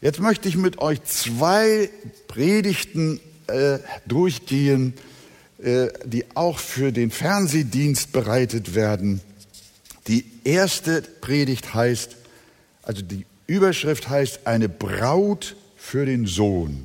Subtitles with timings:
[0.00, 1.90] Jetzt möchte ich mit euch zwei
[2.28, 4.94] Predigten äh, durchgehen,
[5.58, 9.20] äh, die auch für den Fernsehdienst bereitet werden.
[10.06, 12.16] Die erste Predigt heißt,
[12.82, 16.84] also die Überschrift heißt, eine Braut für den Sohn.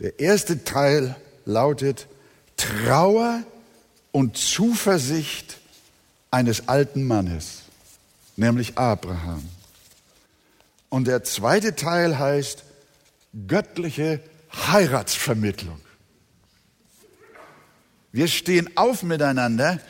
[0.00, 1.16] Der erste Teil
[1.46, 2.06] lautet
[2.56, 3.42] Trauer
[4.12, 5.58] und Zuversicht
[6.30, 7.62] eines alten Mannes,
[8.36, 9.42] nämlich Abraham.
[10.88, 12.64] Und der zweite Teil heißt
[13.46, 14.20] göttliche
[14.52, 15.80] Heiratsvermittlung.
[18.12, 19.80] Wir stehen auf miteinander.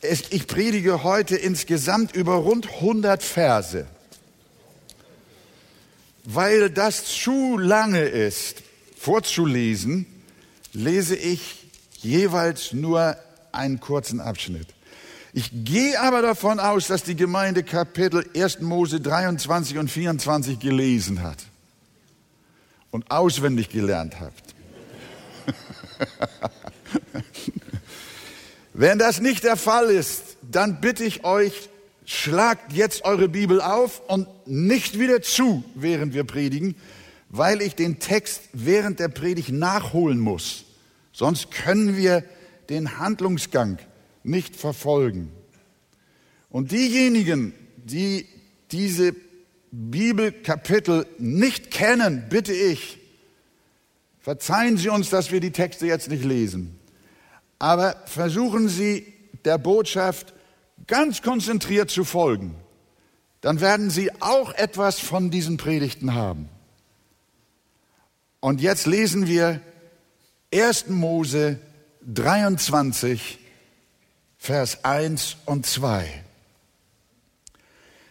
[0.00, 3.86] Ich predige heute insgesamt über rund 100 Verse.
[6.24, 8.62] Weil das zu lange ist,
[8.96, 10.06] vorzulesen,
[10.72, 11.66] lese ich
[12.00, 13.16] jeweils nur
[13.52, 14.68] einen kurzen Abschnitt.
[15.34, 18.60] Ich gehe aber davon aus, dass die Gemeinde Kapitel 1.
[18.60, 21.44] Mose 23 und 24 gelesen hat
[22.90, 24.54] und auswendig gelernt habt.
[28.72, 31.68] Wenn das nicht der Fall ist, dann bitte ich euch,
[32.06, 36.74] schlagt jetzt eure Bibel auf und nicht wieder zu, während wir predigen,
[37.28, 40.64] weil ich den Text während der Predigt nachholen muss.
[41.12, 42.24] Sonst können wir
[42.70, 43.78] den Handlungsgang
[44.28, 45.32] nicht verfolgen.
[46.50, 48.26] Und diejenigen, die
[48.70, 49.14] diese
[49.70, 52.98] Bibelkapitel nicht kennen, bitte ich,
[54.20, 56.78] verzeihen Sie uns, dass wir die Texte jetzt nicht lesen,
[57.58, 59.12] aber versuchen Sie
[59.44, 60.34] der Botschaft
[60.86, 62.54] ganz konzentriert zu folgen.
[63.40, 66.48] Dann werden Sie auch etwas von diesen Predigten haben.
[68.40, 69.60] Und jetzt lesen wir
[70.52, 70.88] 1.
[70.88, 71.58] Mose
[72.06, 73.38] 23,
[74.38, 76.24] Vers 1 und 2.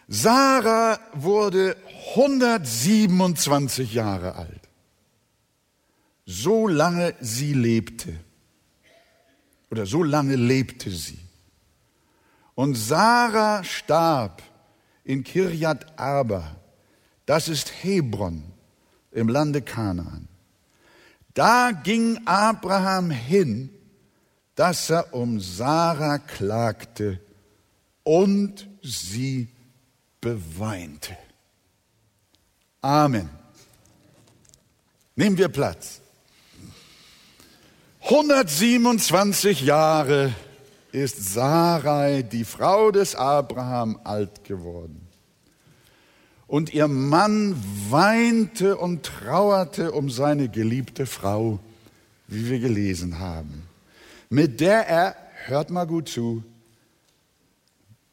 [0.06, 1.76] Sarah wurde
[2.14, 4.68] 127 Jahre alt,
[6.24, 8.14] so lange sie lebte
[9.70, 11.18] oder so lange lebte sie.
[12.54, 14.42] Und Sarah starb
[15.04, 16.56] in Kirjat Arba,
[17.26, 18.44] das ist Hebron
[19.12, 20.28] im Lande Kanaan.
[21.34, 23.70] Da ging Abraham hin,
[24.58, 27.20] dass er um Sarah klagte
[28.02, 29.46] und sie
[30.20, 31.16] beweinte.
[32.80, 33.30] Amen.
[35.14, 36.00] Nehmen wir Platz.
[38.00, 40.32] 127 Jahre
[40.90, 45.06] ist Sarai, die Frau des Abraham, alt geworden.
[46.48, 47.54] Und ihr Mann
[47.90, 51.60] weinte und trauerte um seine geliebte Frau,
[52.26, 53.67] wie wir gelesen haben,
[54.28, 55.16] mit der er,
[55.46, 56.42] hört mal gut zu,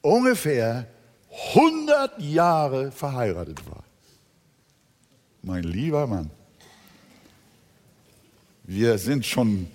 [0.01, 0.87] ungefähr
[1.53, 3.83] 100 Jahre verheiratet war.
[5.41, 6.31] Mein lieber Mann.
[8.63, 9.67] Wir sind schon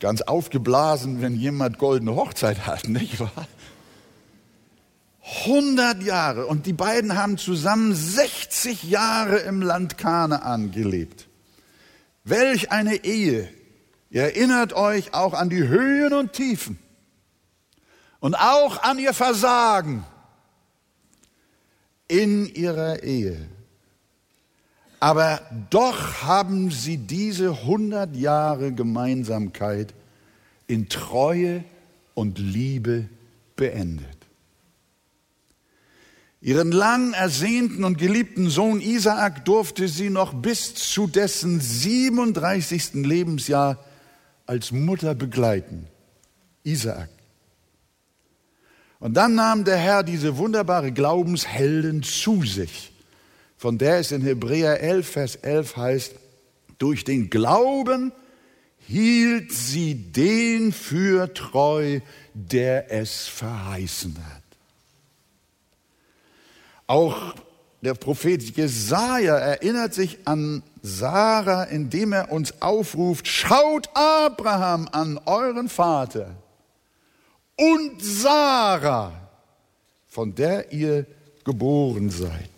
[0.00, 3.48] ganz aufgeblasen, wenn jemand goldene Hochzeit hat, nicht wahr?
[5.46, 11.28] 100 Jahre und die beiden haben zusammen 60 Jahre im Land Kanaan gelebt.
[12.24, 13.48] Welch eine Ehe.
[14.14, 16.78] Ihr erinnert euch auch an die Höhen und Tiefen
[18.20, 20.04] und auch an ihr Versagen
[22.06, 23.48] in ihrer Ehe.
[25.00, 29.92] Aber doch haben sie diese 100 Jahre Gemeinsamkeit
[30.68, 31.64] in Treue
[32.14, 33.08] und Liebe
[33.56, 34.06] beendet.
[36.40, 42.94] Ihren lang ersehnten und geliebten Sohn Isaak durfte sie noch bis zu dessen 37.
[42.94, 43.84] Lebensjahr
[44.46, 45.86] als Mutter begleiten.
[46.62, 47.10] Isaak.
[49.00, 52.92] Und dann nahm der Herr diese wunderbare Glaubenshelden zu sich,
[53.56, 56.14] von der es in Hebräer 11, Vers 11 heißt,
[56.78, 58.12] durch den Glauben
[58.78, 62.00] hielt sie den für treu,
[62.34, 64.42] der es verheißen hat.
[66.86, 67.34] Auch
[67.80, 75.70] der Prophet Jesaja erinnert sich an Sarah, indem er uns aufruft, schaut Abraham an, euren
[75.70, 76.36] Vater
[77.56, 79.12] und Sarah,
[80.06, 81.06] von der ihr
[81.42, 82.50] geboren seid.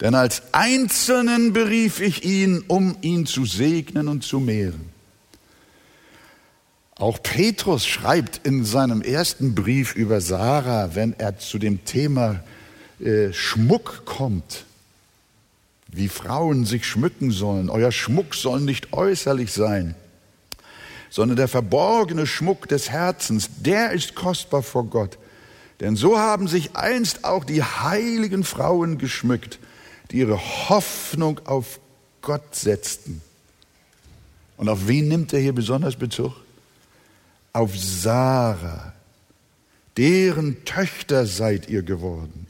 [0.00, 4.92] Denn als Einzelnen berief ich ihn, um ihn zu segnen und zu mehren.
[6.94, 12.44] Auch Petrus schreibt in seinem ersten Brief über Sarah, wenn er zu dem Thema
[13.00, 14.66] äh, Schmuck kommt,
[15.88, 17.70] wie Frauen sich schmücken sollen.
[17.70, 19.94] Euer Schmuck soll nicht äußerlich sein,
[21.10, 25.18] sondern der verborgene Schmuck des Herzens, der ist kostbar vor Gott.
[25.80, 29.58] Denn so haben sich einst auch die heiligen Frauen geschmückt,
[30.10, 30.38] die ihre
[30.68, 31.80] Hoffnung auf
[32.22, 33.20] Gott setzten.
[34.56, 36.32] Und auf wen nimmt er hier besonders Bezug?
[37.52, 38.92] Auf Sarah.
[39.96, 42.46] Deren Töchter seid ihr geworden,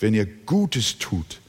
[0.00, 1.40] wenn ihr Gutes tut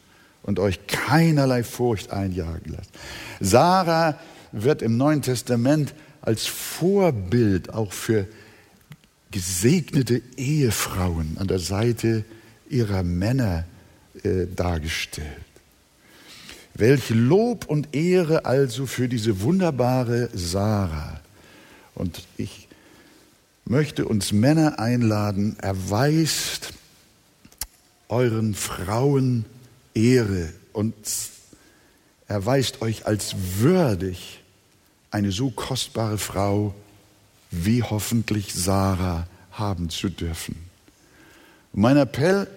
[0.45, 2.92] und euch keinerlei Furcht einjagen lasst.
[3.39, 4.18] Sarah
[4.51, 8.27] wird im Neuen Testament als Vorbild auch für
[9.31, 12.24] gesegnete Ehefrauen an der Seite
[12.69, 13.65] ihrer Männer
[14.24, 15.27] äh, dargestellt.
[16.75, 21.21] Welch Lob und Ehre also für diese wunderbare Sarah.
[21.95, 22.68] Und ich
[23.65, 26.74] möchte uns Männer einladen, erweist
[28.09, 29.45] euren Frauen
[29.95, 30.94] Ehre und
[32.27, 34.42] erweist euch als würdig,
[35.12, 36.75] eine so kostbare Frau
[37.50, 40.57] wie hoffentlich Sarah haben zu dürfen.
[41.71, 42.47] mein Appell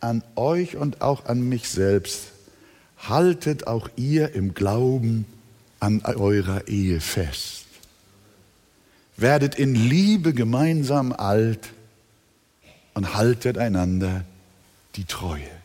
[0.00, 2.32] an euch und auch an mich selbst,
[2.98, 5.26] haltet auch ihr im Glauben
[5.80, 7.64] an eurer Ehe fest.
[9.16, 11.70] Werdet in Liebe gemeinsam alt
[12.94, 14.24] und haltet einander
[14.96, 15.57] die Treue.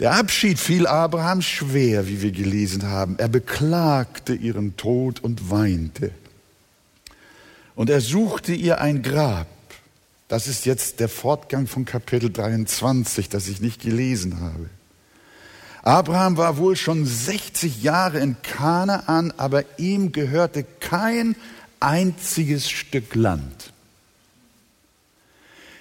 [0.00, 3.16] Der Abschied fiel Abraham schwer, wie wir gelesen haben.
[3.18, 6.10] Er beklagte ihren Tod und weinte.
[7.76, 9.46] Und er suchte ihr ein Grab.
[10.28, 14.68] Das ist jetzt der Fortgang von Kapitel 23, das ich nicht gelesen habe.
[15.82, 21.36] Abraham war wohl schon 60 Jahre in Kanaan, aber ihm gehörte kein
[21.78, 23.73] einziges Stück Land.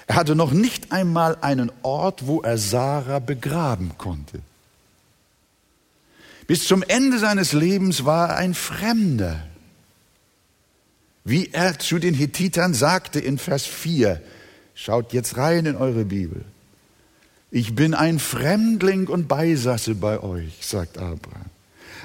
[0.07, 4.39] Er hatte noch nicht einmal einen Ort, wo er Sarah begraben konnte.
[6.47, 9.47] Bis zum Ende seines Lebens war er ein Fremder.
[11.23, 14.21] Wie er zu den Hethitern sagte in Vers 4,
[14.75, 16.43] schaut jetzt rein in eure Bibel.
[17.49, 21.45] Ich bin ein Fremdling und Beisasse bei euch, sagt Abraham.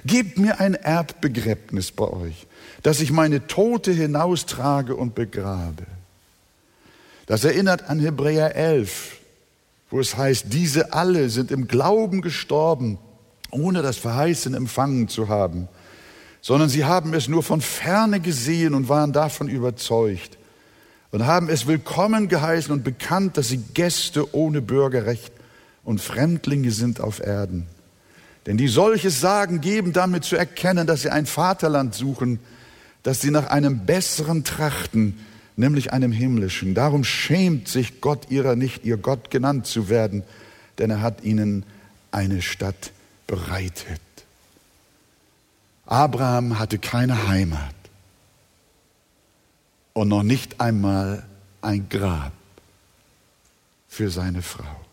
[0.04, 2.46] Gebt mir ein Erbbegräbnis bei euch,
[2.82, 5.84] dass ich meine Tote hinaustrage und begrabe.
[7.28, 9.18] Das erinnert an Hebräer 11,
[9.90, 12.98] wo es heißt, diese alle sind im Glauben gestorben,
[13.52, 15.68] ohne das Verheißen empfangen zu haben
[16.40, 20.38] sondern sie haben es nur von ferne gesehen und waren davon überzeugt
[21.10, 25.32] und haben es willkommen geheißen und bekannt, dass sie Gäste ohne Bürgerrecht
[25.84, 27.66] und Fremdlinge sind auf Erden.
[28.46, 32.38] Denn die solches sagen, geben damit zu erkennen, dass sie ein Vaterland suchen,
[33.02, 35.18] dass sie nach einem besseren trachten,
[35.58, 36.74] nämlich einem himmlischen.
[36.74, 40.22] Darum schämt sich Gott ihrer nicht, ihr Gott genannt zu werden,
[40.78, 41.64] denn er hat ihnen
[42.10, 42.92] eine Stadt
[43.26, 44.00] bereitet.
[45.86, 47.74] Abraham hatte keine Heimat
[49.94, 51.26] und noch nicht einmal
[51.60, 52.32] ein Grab
[53.88, 54.84] für seine Frau.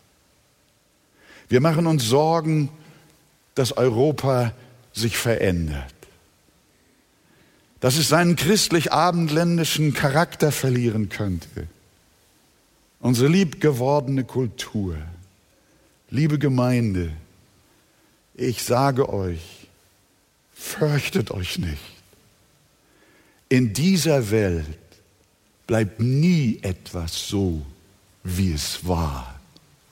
[1.48, 2.70] Wir machen uns Sorgen,
[3.54, 4.52] dass Europa
[4.92, 5.94] sich verändert,
[7.80, 11.68] dass es seinen christlich-abendländischen Charakter verlieren könnte,
[13.00, 14.96] unsere liebgewordene Kultur.
[16.10, 17.12] Liebe Gemeinde,
[18.34, 19.66] ich sage euch,
[20.56, 21.82] Fürchtet euch nicht.
[23.50, 24.78] In dieser Welt
[25.66, 27.64] bleibt nie etwas so,
[28.24, 29.38] wie es war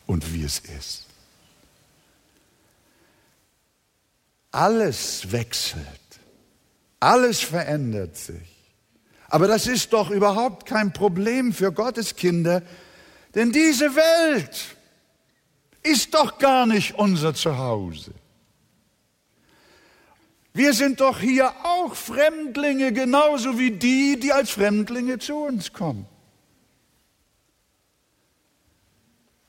[0.07, 1.05] und wie es ist.
[4.51, 5.85] Alles wechselt,
[7.05, 8.73] alles verändert sich.
[9.29, 12.63] Aber das ist doch überhaupt kein Problem für Gottes Kinder,
[13.35, 14.77] denn diese Welt
[15.83, 18.13] ist doch gar nicht unser Zuhause.
[20.55, 26.07] Wir sind doch hier auch Fremdlinge, genauso wie die, die als Fremdlinge zu uns kommen.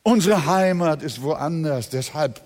[0.02, 2.42] Unsere Heimat ist woanders, deshalb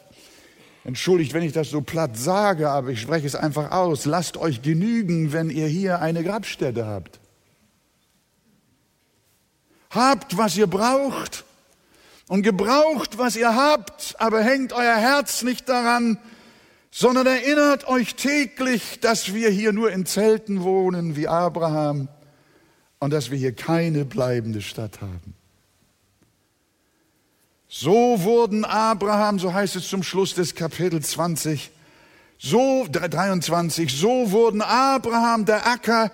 [0.90, 4.06] entschuldigt, wenn ich das so platt sage, aber ich spreche es einfach aus.
[4.06, 7.20] Lasst euch genügen, wenn ihr hier eine Grabstätte habt.
[9.92, 11.46] Habt, was ihr braucht
[12.28, 16.18] und gebraucht, was ihr habt, aber hängt euer Herz nicht daran,
[16.90, 22.08] sondern erinnert euch täglich, dass wir hier nur in Zelten wohnen wie Abraham
[22.98, 25.36] und dass wir hier keine bleibende Stadt haben.
[27.72, 31.70] So wurden Abraham, so heißt es zum Schluss des Kapitels 20,
[32.40, 36.12] so 23, so wurden Abraham der Acker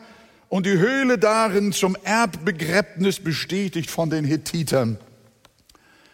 [0.50, 4.98] und die Höhle darin zum Erbbegräbnis bestätigt von den Hethitern.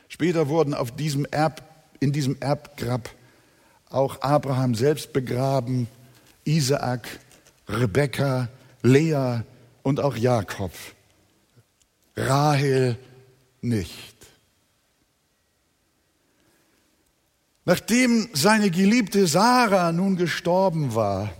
[0.09, 1.63] Später wurden auf diesem Erb,
[1.99, 3.09] in diesem Erbgrab
[3.89, 5.87] auch Abraham selbst begraben,
[6.43, 7.07] Isaak,
[7.67, 8.47] Rebekka,
[8.83, 9.39] Lea
[9.81, 10.71] und auch Jakob.
[12.15, 12.95] Rahel
[13.61, 14.10] nicht.
[17.65, 21.31] Nachdem seine geliebte Sarah nun gestorben war,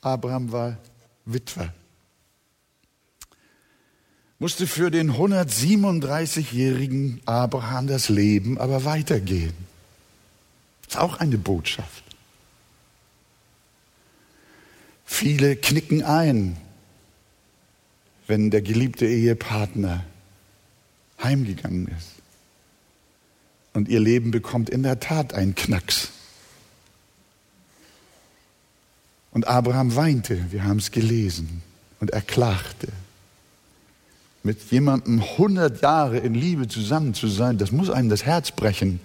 [0.00, 0.78] Abraham war
[1.24, 1.72] Witwer,
[4.38, 9.54] musste für den 137-jährigen Abraham das Leben aber weitergehen.
[10.86, 12.02] Das ist auch eine Botschaft.
[15.04, 16.56] Viele knicken ein,
[18.26, 20.02] wenn der geliebte Ehepartner
[21.22, 22.11] heimgegangen ist.
[23.72, 26.10] Und ihr Leben bekommt in der Tat einen Knacks.
[29.30, 31.62] Und Abraham weinte, wir haben es gelesen,
[32.00, 32.88] und er klagte.
[34.42, 39.00] Mit jemandem 100 Jahre in Liebe zusammen zu sein, das muss einem das Herz brechen,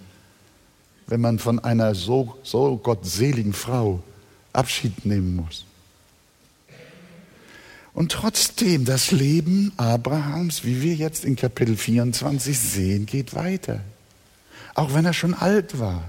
[1.06, 4.04] wenn man von einer so, so gottseligen Frau
[4.52, 5.66] Abschied nehmen muss.
[7.94, 13.82] Und trotzdem, das Leben Abrahams, wie wir jetzt in Kapitel 24 sehen, geht weiter
[14.78, 16.04] auch wenn er schon alt war.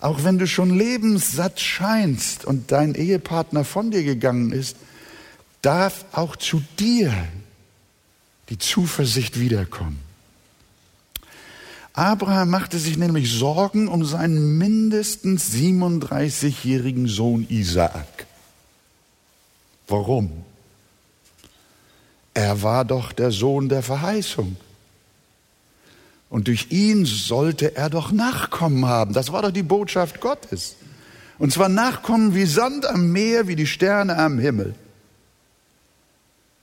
[0.00, 4.76] Auch wenn du schon lebenssatt scheinst und dein Ehepartner von dir gegangen ist,
[5.62, 7.14] darf auch zu dir
[8.48, 10.00] die Zuversicht wiederkommen.
[11.92, 18.26] Abraham machte sich nämlich Sorgen um seinen mindestens 37-jährigen Sohn Isaak.
[19.86, 20.44] Warum?
[22.34, 24.56] Er war doch der Sohn der Verheißung.
[26.34, 29.14] Und durch ihn sollte er doch Nachkommen haben.
[29.14, 30.74] Das war doch die Botschaft Gottes.
[31.38, 34.74] Und zwar Nachkommen wie Sand am Meer, wie die Sterne am Himmel.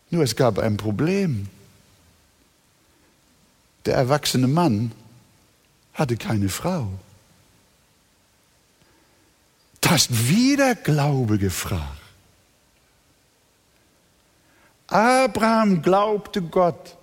[0.09, 1.47] Nur es gab ein Problem.
[3.85, 4.91] Der erwachsene Mann
[5.93, 6.89] hatte keine Frau.
[9.79, 12.01] Da ist wieder Glaube gefragt.
[14.87, 16.97] Abraham glaubte Gott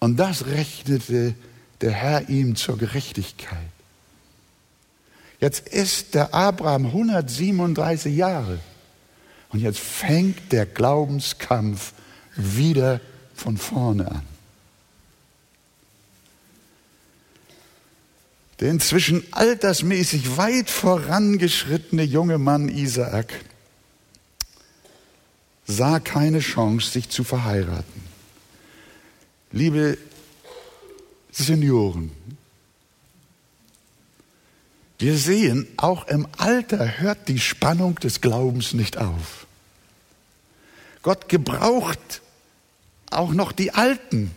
[0.00, 1.36] und das rechnete
[1.80, 3.58] der Herr ihm zur Gerechtigkeit.
[5.40, 8.58] Jetzt ist der Abraham 137 Jahre
[9.50, 11.92] und jetzt fängt der Glaubenskampf
[12.36, 13.00] wieder
[13.34, 14.22] von vorne an.
[18.60, 23.32] Der inzwischen altersmäßig weit vorangeschrittene junge Mann Isaak
[25.66, 28.02] sah keine Chance, sich zu verheiraten.
[29.52, 29.98] Liebe
[31.42, 32.10] Senioren.
[34.98, 39.46] Wir sehen, auch im Alter hört die Spannung des Glaubens nicht auf.
[41.02, 42.22] Gott gebraucht
[43.10, 44.30] auch noch die Alten.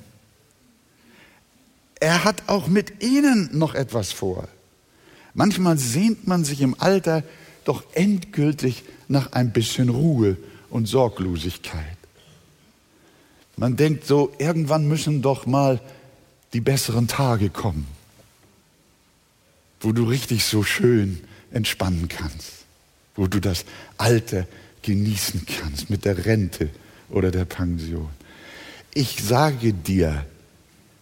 [2.00, 4.48] Er hat auch mit ihnen noch etwas vor.
[5.34, 7.24] Manchmal sehnt man sich im Alter
[7.64, 10.38] doch endgültig nach ein bisschen Ruhe
[10.70, 11.98] und Sorglosigkeit.
[13.58, 15.82] Man denkt so, irgendwann müssen doch mal
[16.54, 17.88] die besseren Tage kommen,
[19.80, 22.66] wo du richtig so schön entspannen kannst,
[23.16, 23.66] wo du das
[23.98, 24.48] Alter
[24.82, 26.70] genießen kannst mit der Rente
[27.10, 28.10] oder der Pension.
[28.94, 30.26] Ich sage dir,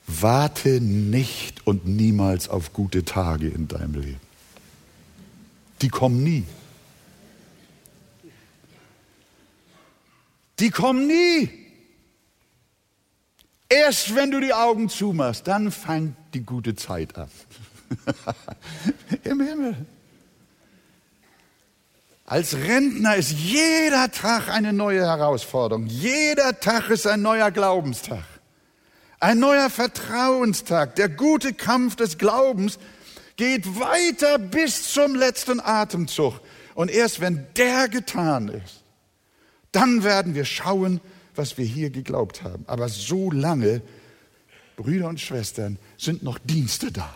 [0.08, 4.20] warte nicht und niemals auf gute Tage in deinem Leben.
[5.82, 6.44] Die kommen nie.
[10.60, 11.67] Die kommen nie.
[13.70, 17.30] Erst wenn du die Augen zumachst, dann fängt die gute Zeit an.
[19.24, 19.76] Im Himmel.
[22.26, 25.88] Als Rentner ist jeder Tag eine neue Herausforderung.
[25.88, 28.24] Jeder Tag ist ein neuer Glaubenstag.
[29.20, 30.96] Ein neuer Vertrauenstag.
[30.96, 32.80] Der gute Kampf des Glaubens
[33.38, 36.42] geht weiter bis zum letzten Atemzug.
[36.76, 38.84] Und erst wenn der getan ist,
[39.72, 41.02] dann werden wir schauen,
[41.38, 42.64] was wir hier geglaubt haben.
[42.68, 43.82] Aber so lange,
[44.76, 47.14] Brüder und Schwestern, sind noch Dienste da.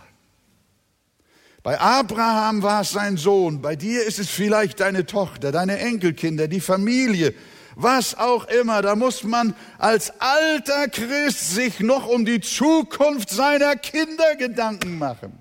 [1.63, 6.47] Bei Abraham war es sein Sohn, bei dir ist es vielleicht deine Tochter, deine Enkelkinder,
[6.47, 7.35] die Familie,
[7.75, 8.81] was auch immer.
[8.81, 15.37] Da muss man als alter Christ sich noch um die Zukunft seiner Kinder Gedanken machen.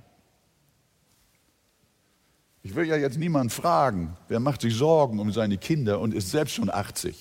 [2.63, 6.31] Ich will ja jetzt niemanden fragen, wer macht sich Sorgen um seine Kinder und ist
[6.31, 7.17] selbst schon 80.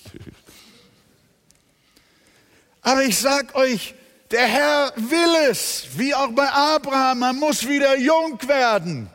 [2.82, 3.94] Aber ich sag euch,
[4.30, 9.10] der Herr will es, wie auch bei Abraham, man muss wieder jung werden,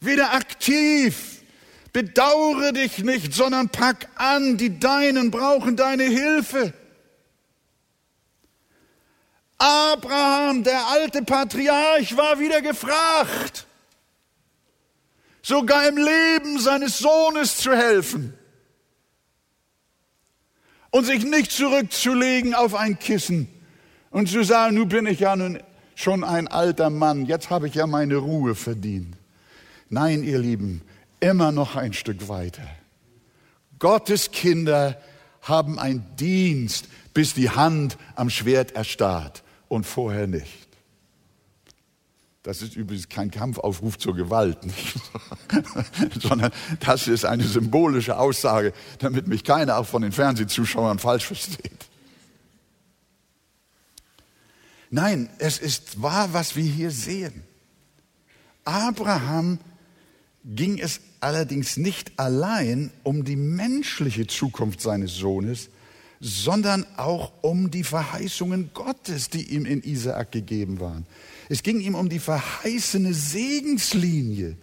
[0.00, 1.42] wieder aktiv.
[1.92, 6.72] Bedaure dich nicht, sondern pack an, die Deinen brauchen deine Hilfe.
[9.58, 13.66] Abraham, der alte Patriarch, war wieder gefragt,
[15.42, 18.36] sogar im Leben seines Sohnes zu helfen
[20.94, 23.48] und sich nicht zurückzulegen auf ein Kissen
[24.12, 25.58] und zu sagen, nun bin ich ja nun
[25.96, 29.16] schon ein alter Mann, jetzt habe ich ja meine Ruhe verdient.
[29.88, 30.82] Nein, ihr Lieben,
[31.18, 32.62] immer noch ein Stück weiter.
[33.80, 34.96] Gottes Kinder
[35.42, 40.63] haben einen Dienst, bis die Hand am Schwert erstarrt und vorher nicht.
[42.44, 44.58] Das ist übrigens kein Kampfaufruf zur Gewalt,
[46.20, 51.86] sondern das ist eine symbolische Aussage, damit mich keiner auch von den Fernsehzuschauern falsch versteht.
[54.90, 57.44] Nein, es ist wahr, was wir hier sehen.
[58.66, 59.58] Abraham
[60.44, 65.70] ging es allerdings nicht allein um die menschliche Zukunft seines Sohnes,
[66.26, 71.04] sondern auch um die Verheißungen Gottes, die ihm in Isaak gegeben waren.
[71.50, 74.56] Es ging ihm um die verheißene Segenslinie,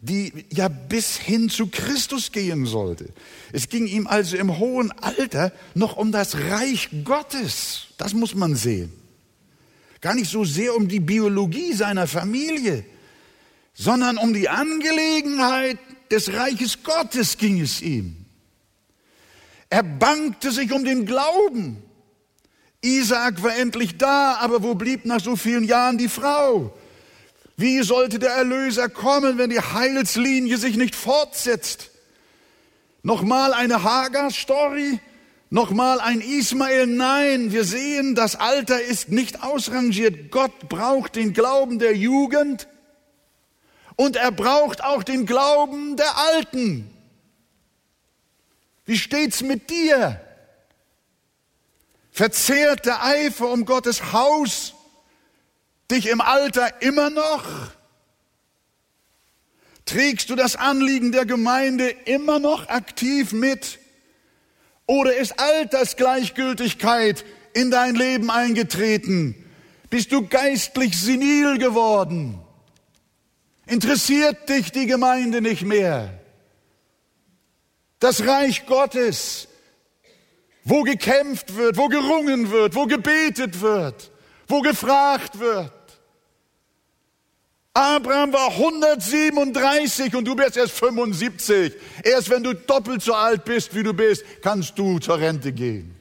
[0.00, 3.12] die ja bis hin zu Christus gehen sollte.
[3.52, 7.88] Es ging ihm also im hohen Alter noch um das Reich Gottes.
[7.98, 8.90] Das muss man sehen.
[10.00, 12.86] Gar nicht so sehr um die Biologie seiner Familie,
[13.74, 15.78] sondern um die Angelegenheit
[16.10, 18.19] des Reiches Gottes ging es ihm.
[19.70, 21.82] Er bangte sich um den Glauben.
[22.82, 26.74] Isaak war endlich da, aber wo blieb nach so vielen Jahren die Frau?
[27.56, 31.90] Wie sollte der Erlöser kommen, wenn die Heilslinie sich nicht fortsetzt?
[33.02, 34.98] Nochmal eine Hagar-Story?
[35.50, 36.86] Nochmal ein Ismael?
[36.86, 40.30] Nein, wir sehen, das Alter ist nicht ausrangiert.
[40.30, 42.66] Gott braucht den Glauben der Jugend
[43.96, 46.90] und er braucht auch den Glauben der Alten.
[48.90, 50.20] Wie steht's mit dir?
[52.10, 54.74] Verzehrt der Eifer um Gottes Haus
[55.88, 57.44] dich im Alter immer noch?
[59.84, 63.78] Trägst du das Anliegen der Gemeinde immer noch aktiv mit?
[64.86, 69.36] Oder ist Altersgleichgültigkeit in dein Leben eingetreten?
[69.88, 72.40] Bist du geistlich senil geworden?
[73.66, 76.19] interessiert dich die Gemeinde nicht mehr.
[78.00, 79.46] Das Reich Gottes,
[80.64, 84.10] wo gekämpft wird, wo gerungen wird, wo gebetet wird,
[84.48, 85.72] wo gefragt wird.
[87.72, 91.74] Abraham war 137 und du bist erst 75.
[92.02, 95.94] Erst wenn du doppelt so alt bist, wie du bist, kannst du zur Rente gehen.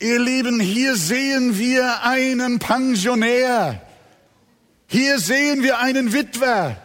[0.00, 3.82] Ihr Lieben, hier sehen wir einen Pensionär,
[4.86, 6.80] hier sehen wir einen Witwer,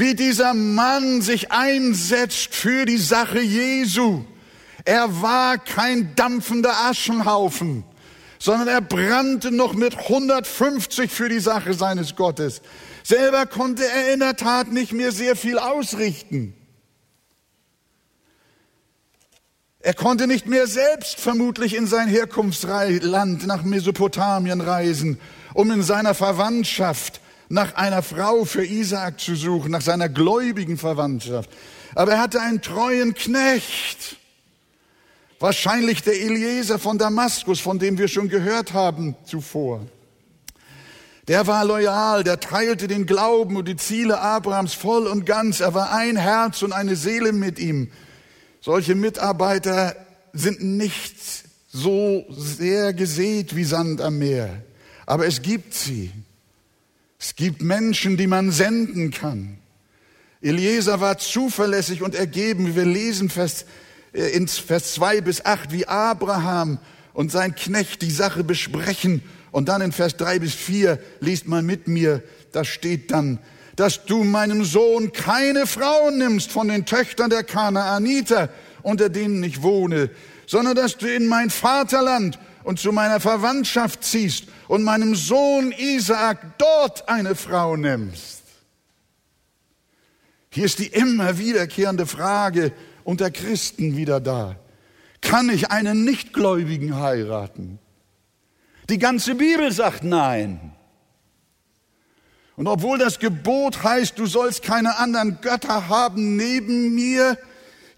[0.00, 4.24] wie dieser Mann sich einsetzt für die Sache Jesu.
[4.84, 7.84] Er war kein dampfender Aschenhaufen,
[8.38, 12.62] sondern er brannte noch mit 150 für die Sache seines Gottes.
[13.04, 16.54] Selber konnte er in der Tat nicht mehr sehr viel ausrichten.
[19.80, 25.20] Er konnte nicht mehr selbst vermutlich in sein Herkunftsland nach Mesopotamien reisen
[25.54, 31.50] um in seiner Verwandtschaft nach einer Frau für Isaak zu suchen, nach seiner gläubigen Verwandtschaft.
[31.96, 34.16] Aber er hatte einen treuen Knecht,
[35.40, 39.80] wahrscheinlich der Eliezer von Damaskus, von dem wir schon gehört haben zuvor.
[41.26, 45.58] Der war loyal, der teilte den Glauben und die Ziele Abrahams voll und ganz.
[45.58, 47.90] Er war ein Herz und eine Seele mit ihm.
[48.60, 49.96] Solche Mitarbeiter
[50.32, 51.16] sind nicht
[51.68, 54.62] so sehr gesät wie Sand am Meer.
[55.06, 56.12] Aber es gibt sie.
[57.20, 59.58] Es gibt Menschen, die man senden kann.
[60.40, 62.74] Eliezer war zuverlässig und ergeben.
[62.74, 63.66] Wir lesen Vers,
[64.14, 66.78] äh, in Vers 2 bis 8, wie Abraham
[67.12, 69.22] und sein Knecht die Sache besprechen.
[69.50, 73.38] Und dann in Vers 3 bis 4 liest man mit mir, da steht dann,
[73.76, 78.48] dass du meinem Sohn keine Frau nimmst von den Töchtern der Kanaaniter,
[78.82, 80.08] unter denen ich wohne,
[80.46, 82.38] sondern dass du in mein Vaterland
[82.70, 88.42] und zu meiner Verwandtschaft ziehst und meinem Sohn Isaak dort eine Frau nimmst.
[90.50, 92.70] Hier ist die immer wiederkehrende Frage
[93.02, 94.54] unter Christen wieder da.
[95.20, 97.80] Kann ich einen Nichtgläubigen heiraten?
[98.88, 100.70] Die ganze Bibel sagt nein.
[102.54, 107.36] Und obwohl das Gebot heißt, du sollst keine anderen Götter haben neben mir,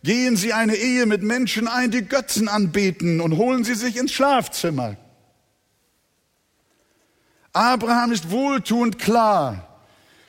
[0.02, 4.12] gehen sie eine Ehe mit Menschen ein, die Götzen anbeten und holen sie sich ins
[4.12, 4.96] Schlafzimmer.
[7.52, 9.68] Abraham ist wohltuend klar.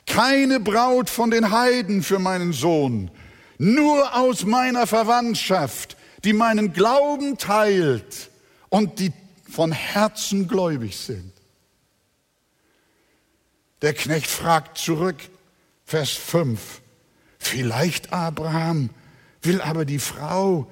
[0.06, 3.10] Keine Braut von den Heiden für meinen Sohn,
[3.58, 8.30] nur aus meiner Verwandtschaft, die meinen Glauben teilt
[8.68, 9.12] und die
[9.50, 11.32] von Herzen gläubig sind.
[13.80, 15.16] Der Knecht fragt zurück,
[15.86, 16.82] Vers 5,
[17.38, 18.90] vielleicht Abraham
[19.44, 20.70] will aber die Frau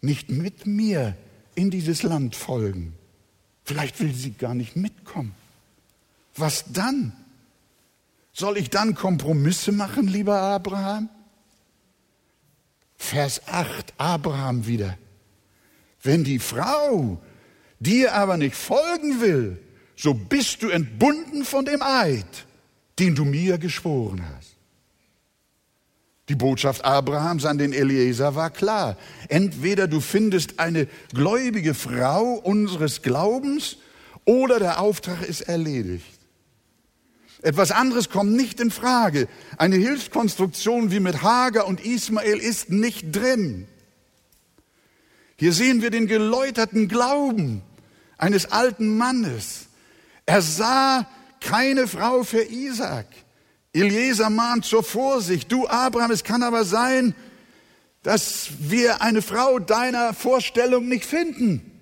[0.00, 1.16] nicht mit mir
[1.54, 2.94] in dieses Land folgen.
[3.64, 5.34] Vielleicht will sie gar nicht mitkommen.
[6.36, 7.12] Was dann?
[8.32, 11.08] Soll ich dann Kompromisse machen, lieber Abraham?
[12.96, 14.98] Vers 8, Abraham wieder.
[16.02, 17.20] Wenn die Frau
[17.80, 19.58] dir aber nicht folgen will,
[19.96, 22.46] so bist du entbunden von dem Eid,
[22.98, 24.35] den du mir geschworen hast.
[26.28, 28.96] Die Botschaft Abrahams an den Eliezer war klar.
[29.28, 33.76] Entweder du findest eine gläubige Frau unseres Glaubens
[34.24, 36.18] oder der Auftrag ist erledigt.
[37.42, 39.28] Etwas anderes kommt nicht in Frage.
[39.56, 43.68] Eine Hilfskonstruktion wie mit Hagar und Ismael ist nicht drin.
[45.36, 47.62] Hier sehen wir den geläuterten Glauben
[48.18, 49.66] eines alten Mannes.
[50.24, 51.06] Er sah
[51.40, 53.06] keine Frau für Isaac.
[53.76, 55.52] Eliezer mahnt zur Vorsicht.
[55.52, 57.14] Du, Abraham, es kann aber sein,
[58.02, 61.72] dass wir eine Frau deiner Vorstellung nicht finden.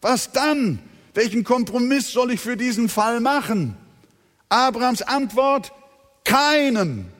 [0.00, 0.78] Was dann?
[1.14, 3.76] Welchen Kompromiss soll ich für diesen Fall machen?
[4.48, 5.72] Abrahams Antwort,
[6.24, 7.10] keinen.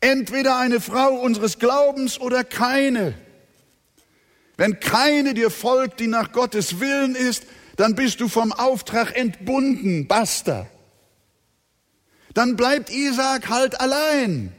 [0.00, 3.14] Entweder eine Frau unseres Glaubens oder keine.
[4.56, 7.44] Wenn keine dir folgt, die nach Gottes Willen ist,
[7.76, 10.08] dann bist du vom Auftrag entbunden.
[10.08, 10.66] Basta
[12.38, 14.52] dann bleibt Isaac halt allein.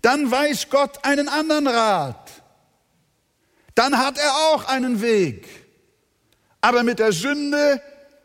[0.00, 2.30] Dann weiß Gott einen anderen Rat.
[3.74, 5.48] Dann hat er auch einen Weg.
[6.60, 7.82] Aber mit der Sünde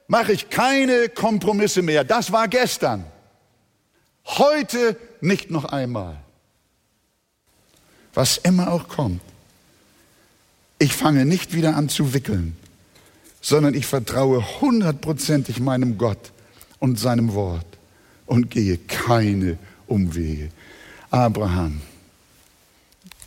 [0.08, 2.04] mache ich keine Kompromisse mehr.
[2.04, 3.06] Das war gestern.
[4.24, 6.18] Heute nicht noch einmal.
[8.14, 9.22] Was immer auch kommt.
[10.78, 12.56] Ich fange nicht wieder an zu wickeln,
[13.42, 16.32] sondern ich vertraue hundertprozentig meinem Gott
[16.78, 17.77] und seinem Wort
[18.28, 20.52] und gehe keine Umwege.
[21.10, 21.82] Abraham,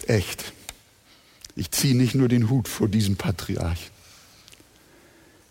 [0.06, 0.52] echt,
[1.56, 3.90] ich ziehe nicht nur den Hut vor diesem Patriarch,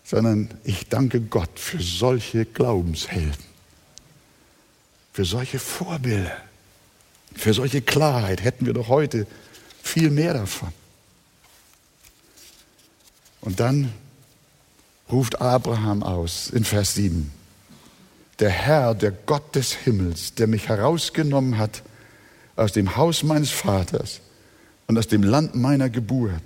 [0.04, 3.44] sondern ich danke Gott für solche Glaubenshelden,
[5.12, 6.36] für solche Vorbilder,
[7.34, 9.26] für solche Klarheit hätten wir doch heute
[9.82, 10.72] viel mehr davon.
[13.40, 13.92] Und dann
[15.10, 17.39] ruft Abraham aus in Vers 7
[18.40, 21.82] der Herr, der Gott des Himmels, der mich herausgenommen hat
[22.56, 24.20] aus dem Haus meines Vaters
[24.86, 26.42] und aus dem Land meiner Geburt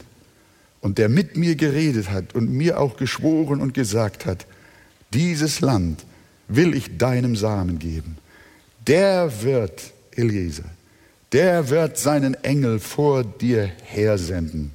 [0.80, 4.46] und der mit mir geredet hat und mir auch geschworen und gesagt hat,
[5.12, 6.04] dieses Land
[6.48, 8.18] will ich deinem Samen geben.
[8.86, 10.64] Der wird, Eliezer,
[11.32, 14.72] der wird seinen Engel vor dir hersenden,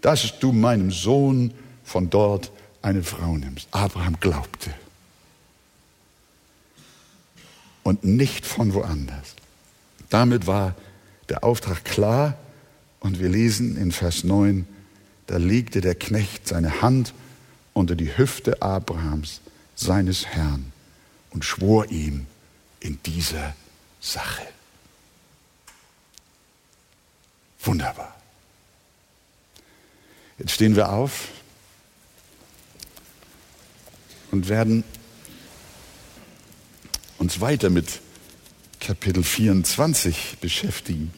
[0.00, 1.52] dass du meinem Sohn
[1.84, 2.50] von dort
[2.82, 3.68] eine Frau nimmst.
[3.72, 4.70] Abraham glaubte
[7.90, 9.34] und nicht von woanders.
[10.10, 10.76] Damit war
[11.28, 12.38] der Auftrag klar
[13.00, 14.64] und wir lesen in Vers 9,
[15.26, 17.12] da legte der Knecht seine Hand
[17.72, 19.40] unter die Hüfte Abrahams,
[19.74, 20.72] seines Herrn,
[21.30, 22.26] und schwor ihm
[22.78, 23.56] in dieser
[24.00, 24.46] Sache.
[27.64, 28.14] Wunderbar.
[30.38, 31.26] Jetzt stehen wir auf
[34.30, 34.84] und werden
[37.20, 38.00] uns weiter mit
[38.80, 41.12] Kapitel 24 beschäftigen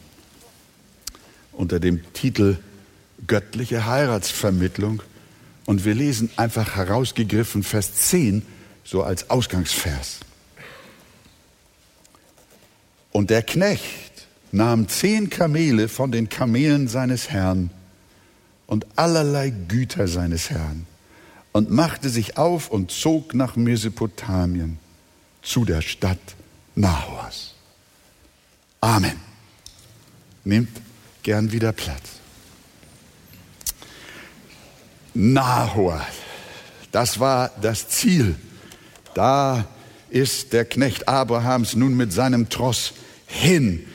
[1.53, 2.57] unter dem Titel
[3.25, 5.01] Göttliche Heiratsvermittlung.
[5.65, 8.45] Und wir lesen einfach herausgegriffen Vers 10
[8.83, 10.19] so als Ausgangsvers.
[13.13, 17.69] Und der Knecht nahm zehn Kamele von den Kamelen seines Herrn
[18.67, 20.85] und allerlei Güter seines Herrn
[21.53, 24.79] und machte sich auf und zog nach Mesopotamien
[25.43, 26.19] zu der Stadt
[26.75, 27.53] Nahors.
[28.81, 29.19] Amen.
[30.43, 30.69] Nehmt
[31.21, 32.19] gern wieder Platz.
[35.13, 36.01] Nahor,
[36.91, 38.35] das war das Ziel.
[39.13, 39.65] Da
[40.09, 42.93] ist der Knecht Abrahams nun mit seinem Tross
[43.27, 43.85] hin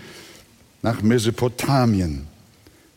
[0.80, 2.28] nach Mesopotamien,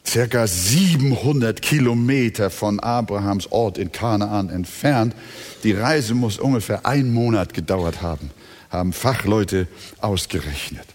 [0.05, 5.15] circa 700 Kilometer von Abrahams Ort in Kanaan entfernt.
[5.63, 8.29] Die Reise muss ungefähr einen Monat gedauert haben
[8.71, 9.67] haben Fachleute
[9.99, 10.87] ausgerechnet.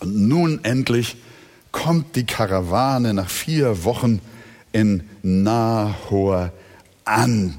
[0.00, 1.16] Und nun endlich
[1.72, 4.20] kommt die Karawane nach vier Wochen
[4.72, 6.52] in Nahor
[7.04, 7.56] an,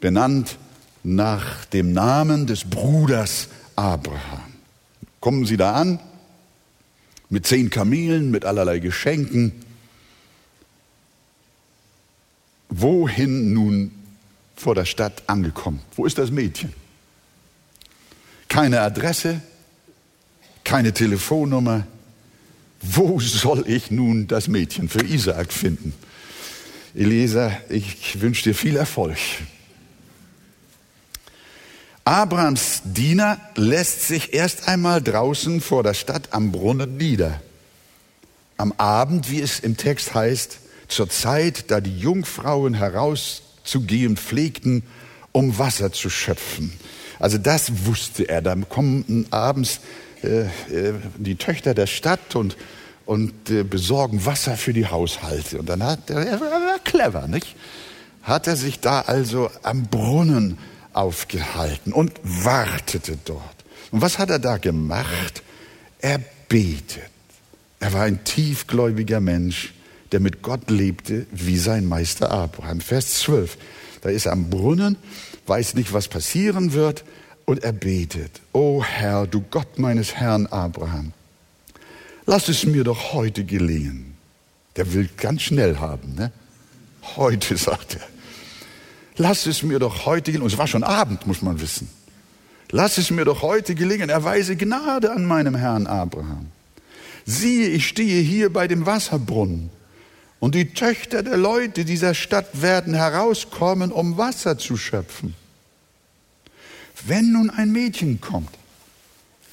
[0.00, 0.58] benannt
[1.04, 4.42] nach dem Namen des Bruders Abraham.
[5.20, 6.00] Kommen sie da an
[7.28, 9.52] mit zehn Kamelen, mit allerlei Geschenken.
[12.70, 13.92] Wohin nun
[14.56, 15.80] vor der Stadt angekommen?
[15.94, 16.72] Wo ist das Mädchen?
[18.48, 19.40] Keine Adresse,
[20.64, 21.86] keine Telefonnummer.
[22.80, 25.94] Wo soll ich nun das Mädchen für Isaak finden?
[26.94, 29.18] Eliezer, ich wünsche dir viel Erfolg.
[32.04, 37.42] Abrahams Diener lässt sich erst einmal draußen vor der Stadt am Brunnen nieder.
[38.56, 40.58] Am Abend, wie es im Text heißt,
[40.88, 44.84] zur Zeit, da die Jungfrauen herauszugehen pflegten,
[45.32, 46.72] um Wasser zu schöpfen.
[47.18, 48.42] Also das wusste er.
[48.42, 49.80] Da kommen abends
[50.22, 52.56] äh, äh, die Töchter der Stadt und
[53.08, 55.58] und äh, besorgen Wasser für die Haushalte.
[55.58, 57.56] Und dann hat er, er war clever, nicht?
[58.22, 60.58] Hat er sich da also am Brunnen
[60.92, 63.42] aufgehalten und wartete dort.
[63.90, 65.42] Und was hat er da gemacht?
[66.00, 67.10] Er betet.
[67.80, 69.72] Er war ein tiefgläubiger Mensch,
[70.12, 72.82] der mit Gott lebte wie sein Meister Abraham.
[72.82, 73.56] Vers 12.
[74.02, 74.96] Da ist er am Brunnen,
[75.48, 77.04] weiß nicht, was passieren wird,
[77.48, 78.42] und er betet.
[78.52, 81.12] O Herr, du Gott meines Herrn Abraham,
[82.26, 84.16] lass es mir doch heute gelingen.
[84.76, 86.30] Der will ganz schnell haben, ne?
[87.16, 88.06] Heute, sagt er.
[89.16, 90.42] Lass es mir doch heute gelingen.
[90.42, 91.88] Und es war schon Abend, muss man wissen.
[92.70, 94.10] Lass es mir doch heute gelingen.
[94.10, 96.48] Erweise Gnade an meinem Herrn Abraham.
[97.24, 99.70] Siehe, ich stehe hier bei dem Wasserbrunnen.
[100.38, 105.34] Und die Töchter der Leute dieser Stadt werden herauskommen, um Wasser zu schöpfen.
[107.08, 108.50] Wenn nun ein Mädchen kommt,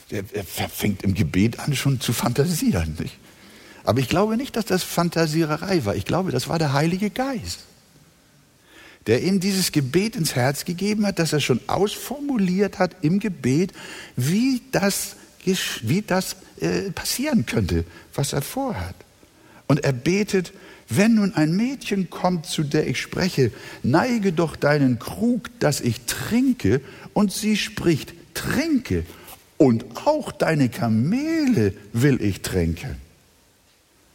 [0.09, 2.95] er, er fängt im Gebet an schon zu fantasieren.
[2.99, 3.17] Nicht?
[3.85, 5.95] Aber ich glaube nicht, dass das Fantasiererei war.
[5.95, 7.59] Ich glaube, das war der Heilige Geist,
[9.07, 13.71] der ihm dieses Gebet ins Herz gegeben hat, dass er schon ausformuliert hat im Gebet,
[14.15, 18.95] wie das, wie das äh, passieren könnte, was er vorhat.
[19.67, 20.51] Und er betet,
[20.87, 23.51] wenn nun ein Mädchen kommt, zu der ich spreche,
[23.83, 26.81] neige doch deinen Krug, dass ich trinke,
[27.13, 29.05] und sie spricht, trinke
[29.57, 32.97] und auch deine Kamele will ich tränken.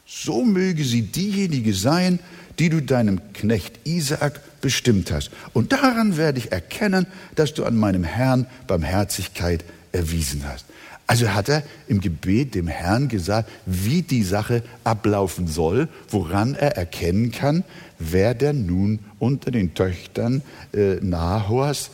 [0.06, 2.18] So möge sie diejenige sein,
[2.58, 5.30] die du deinem Knecht Isaak bestimmt hast.
[5.54, 7.06] Und daran werde ich erkennen,
[7.36, 10.66] dass du an meinem Herrn Barmherzigkeit erwiesen hast.
[11.10, 16.76] Also hat er im Gebet dem Herrn gesagt, wie die Sache ablaufen soll, woran er
[16.76, 17.64] erkennen kann,
[17.98, 20.42] wer denn nun unter den Töchtern
[20.72, 21.90] äh, Nahors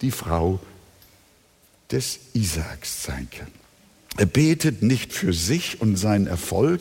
[0.00, 0.58] die Frau
[1.92, 3.46] des Isaaks sein kann.
[4.16, 6.80] Er betet nicht für sich und seinen Erfolg,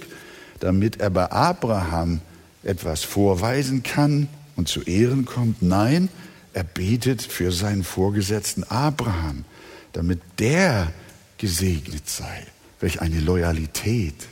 [0.60, 2.22] damit er bei Abraham
[2.64, 5.62] etwas vorweisen kann und zu Ehren kommt.
[5.62, 6.10] Nein,
[6.54, 9.46] er betet für seinen Vorgesetzten Abraham,
[9.94, 10.92] damit der
[11.38, 12.46] gesegnet sei.
[12.80, 14.28] Welch eine Loyalität.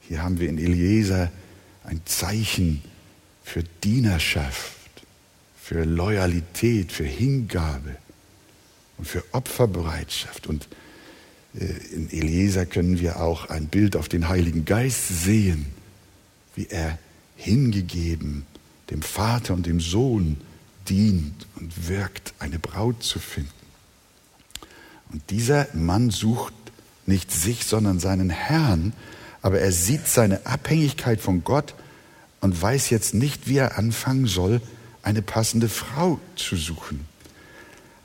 [0.00, 1.30] Hier haben wir in Eliezer
[1.84, 2.82] ein Zeichen
[3.42, 4.76] für Dienerschaft,
[5.60, 7.96] für Loyalität, für Hingabe
[8.98, 10.46] und für Opferbereitschaft.
[10.46, 10.68] Und
[11.58, 15.66] äh, in Eliezer können wir auch ein Bild auf den Heiligen Geist sehen,
[16.54, 16.98] wie er
[17.36, 18.46] hingegeben
[18.90, 20.38] dem Vater und dem Sohn
[20.88, 23.50] dient und wirkt, eine Braut zu finden.
[25.12, 26.54] Und dieser Mann sucht
[27.06, 28.92] nicht sich, sondern seinen Herrn,
[29.42, 31.74] aber er sieht seine Abhängigkeit von Gott
[32.40, 34.60] und weiß jetzt nicht, wie er anfangen soll,
[35.02, 37.06] eine passende Frau zu suchen.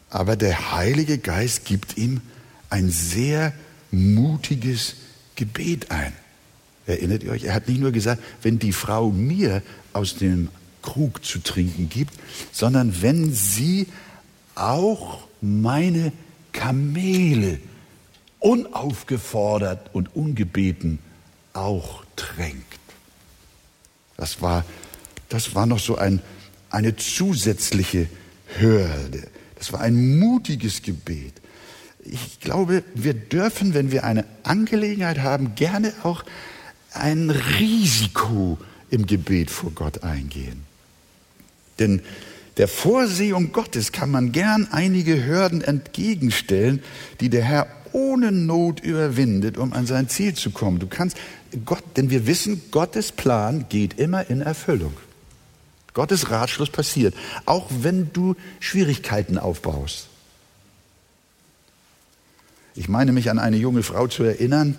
[0.10, 2.22] Aber der Heilige Geist gibt ihm
[2.70, 3.54] ein sehr
[3.92, 4.96] mutiges
[5.36, 6.14] Gebet ein.
[6.86, 7.46] Erinnert ihr euch?
[7.46, 9.62] Er hat nicht nur gesagt, wenn die Frau mir
[9.94, 10.50] aus dem
[10.82, 12.14] Krug zu trinken gibt,
[12.52, 13.88] sondern wenn sie
[14.56, 16.12] auch meine
[16.52, 17.60] Kamele
[18.40, 21.00] unaufgefordert und ungebeten
[21.54, 22.80] auch tränkt.
[24.18, 24.66] Das war,
[25.30, 26.22] das war noch so ein,
[26.70, 28.08] eine zusätzliche
[28.58, 29.28] Hürde.
[29.56, 31.34] Das war ein mutiges Gebet.
[32.04, 36.24] Ich glaube, wir dürfen, wenn wir eine Angelegenheit haben, gerne auch
[36.94, 38.58] ein Risiko
[38.90, 40.64] im Gebet vor Gott eingehen.
[41.80, 42.02] Denn
[42.58, 46.84] der Vorsehung Gottes kann man gern einige Hürden entgegenstellen,
[47.20, 50.80] die der Herr ohne Not überwindet, um an sein Ziel zu kommen.
[50.80, 51.18] Du kannst
[51.66, 54.94] Gott, denn wir wissen, Gottes Plan geht immer in Erfüllung.
[55.94, 57.14] Gottes Ratschluss passiert,
[57.46, 60.08] auch wenn du Schwierigkeiten aufbaust.
[62.76, 64.78] Ich meine mich an eine junge Frau zu erinnern,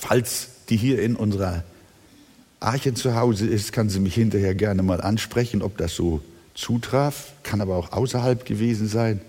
[0.00, 1.64] falls die hier in unserer
[2.66, 6.20] Arche zu Hause ist, kann sie mich hinterher gerne mal ansprechen, ob das so
[6.54, 9.20] zutraf, kann aber auch außerhalb gewesen sein.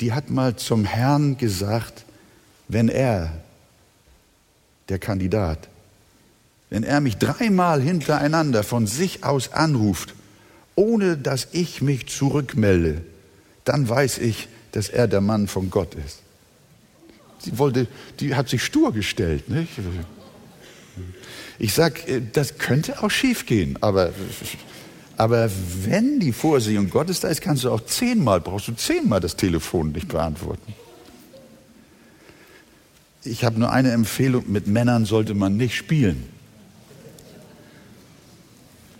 [0.00, 2.04] Die hat mal zum Herrn gesagt,
[2.68, 3.32] wenn er,
[4.88, 5.68] der Kandidat,
[6.70, 10.14] wenn er mich dreimal hintereinander von sich aus anruft,
[10.76, 13.02] ohne dass ich mich zurückmelde,
[13.64, 16.20] dann weiß ich, dass er der Mann von Gott ist.
[17.40, 17.88] Sie wollte,
[18.20, 19.72] die hat sich stur gestellt, nicht?
[21.58, 24.12] Ich sage, äh, das könnte auch schief gehen, aber,
[25.16, 25.50] aber
[25.84, 29.92] wenn die Vorsehung Gottes da ist, kannst du auch zehnmal, brauchst du zehnmal das Telefon
[29.92, 30.74] nicht beantworten.
[33.24, 36.28] Ich habe nur eine Empfehlung, mit Männern sollte man nicht spielen.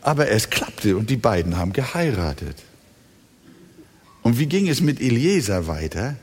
[0.02, 2.56] Aber es klappte und die beiden haben geheiratet.
[4.22, 6.16] Und wie ging es mit Eliezer weiter?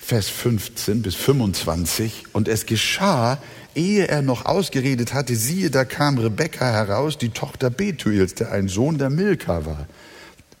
[0.00, 2.24] Vers 15 bis 25.
[2.32, 3.38] Und es geschah,
[3.74, 8.68] ehe er noch ausgeredet hatte, siehe, da kam Rebekka heraus, die Tochter Betuels, der ein
[8.68, 9.86] Sohn der Milka war,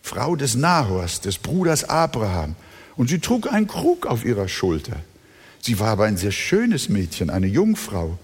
[0.02, 2.54] Frau des Nahors, des Bruders Abraham.
[2.96, 4.96] Und sie trug einen Krug auf ihrer Schulter.
[5.60, 8.18] Sie war aber ein sehr schönes Mädchen, eine Jungfrau.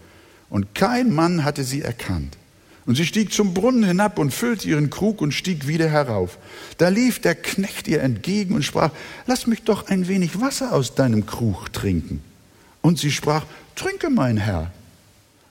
[0.51, 2.37] Und kein Mann hatte sie erkannt.
[2.85, 6.39] Und sie stieg zum Brunnen hinab und füllte ihren Krug und stieg wieder herauf.
[6.79, 8.91] Da lief der Knecht ihr entgegen und sprach,
[9.27, 12.23] lass mich doch ein wenig Wasser aus deinem Krug trinken.
[12.81, 14.73] Und sie sprach, trinke, mein Herr.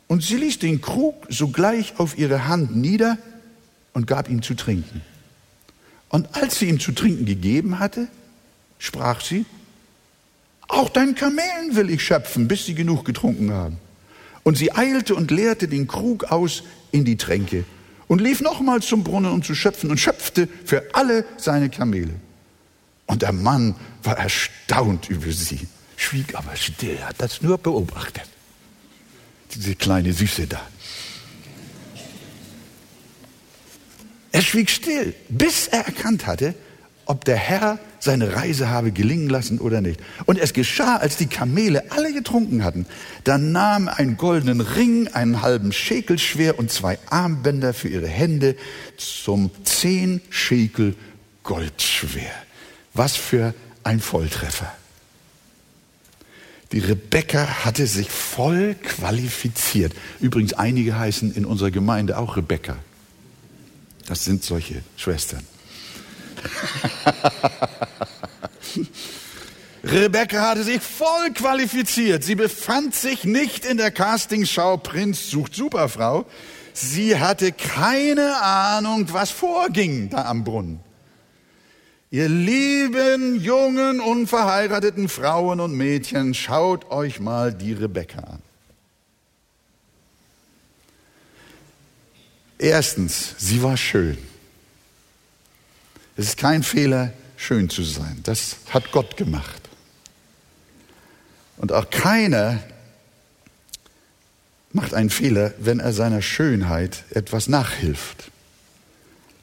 [0.07, 3.17] Und sie ließ den Krug sogleich auf ihre Hand nieder
[3.93, 5.01] und gab ihm zu trinken.
[6.09, 8.07] Und als sie ihm zu trinken gegeben hatte,
[8.79, 9.45] sprach sie,
[10.69, 13.77] auch deinen Kamelen will ich schöpfen, bis sie genug getrunken haben.
[14.43, 17.65] Und sie eilte und leerte den Krug aus in die Tränke
[18.07, 22.13] und lief nochmals zum Brunnen, um zu schöpfen und schöpfte für alle seine Kamele.
[23.05, 28.26] Und der Mann war erstaunt über sie, schwieg aber still, hat das nur beobachtet.
[29.55, 30.61] Diese kleine Süße da.
[34.31, 36.53] Er schwieg still, bis er erkannt hatte,
[37.05, 39.99] ob der Herr seine Reise habe gelingen lassen oder nicht.
[40.25, 42.85] Und es geschah, als die Kamele alle getrunken hatten,
[43.23, 48.55] da nahm einen goldenen Ring, einen halben Schekel schwer und zwei Armbänder für ihre Hände
[48.97, 50.95] zum zehn Schekel
[51.43, 52.31] Gold schwer.
[52.93, 54.71] Was für ein Volltreffer.
[56.71, 59.93] Die Rebecca hatte sich voll qualifiziert.
[60.19, 62.75] Übrigens, einige heißen in unserer Gemeinde auch Rebecca.
[64.05, 65.45] Das sind solche Schwestern.
[69.83, 72.23] Rebecca hatte sich voll qualifiziert.
[72.23, 76.25] Sie befand sich nicht in der Castingshow Prinz sucht Superfrau.
[76.73, 80.81] Sie hatte keine Ahnung, was vorging da am Brunnen.
[82.09, 88.41] Ihr lieben, jungen, unverheirateten Frauen und Mädchen, schaut euch mal die Rebecca an.
[92.57, 94.17] Erstens, sie war schön.
[96.15, 98.21] Es ist kein Fehler, schön zu sein.
[98.23, 99.61] Das hat Gott gemacht.
[101.57, 102.63] Und auch keiner
[104.71, 108.31] macht einen Fehler, wenn er seiner Schönheit etwas nachhilft.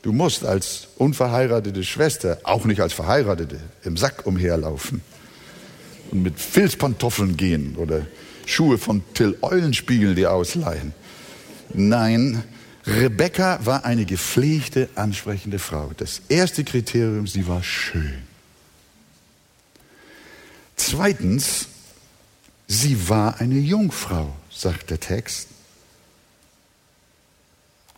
[0.05, 5.01] Du musst als unverheiratete Schwester, auch nicht als Verheiratete, im Sack umherlaufen
[6.11, 8.07] und mit Filzpantoffeln gehen oder
[8.45, 10.93] Schuhe von Till Eulenspiegel dir ausleihen.
[11.73, 12.45] Nein,
[12.87, 15.91] Rebecca war eine gepflegte, ansprechende Frau.
[15.97, 18.25] Das erste Kriterium, sie war schön.
[20.77, 21.69] Zweitens,
[22.69, 25.49] sie war eine Jungfrau, sagt der Text.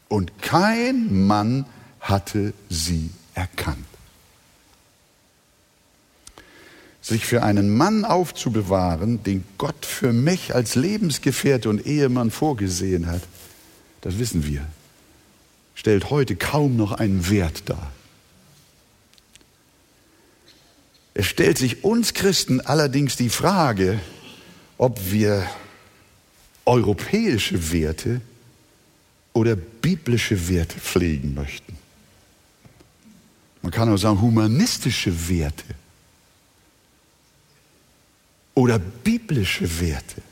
[0.08, 1.66] Und kein Mann
[2.08, 3.86] hatte sie erkannt.
[7.02, 13.22] Sich für einen Mann aufzubewahren, den Gott für mich als Lebensgefährte und Ehemann vorgesehen hat,
[14.00, 14.66] das wissen wir,
[15.74, 17.92] stellt heute kaum noch einen Wert dar.
[21.14, 24.00] Es stellt sich uns Christen allerdings die Frage,
[24.78, 25.46] ob wir
[26.66, 28.20] europäische Werte
[29.32, 31.85] oder biblische Werte pflegen möchten.
[33.66, 35.64] Man kann auch sagen humanistische Werte
[38.54, 40.22] oder biblische Werte.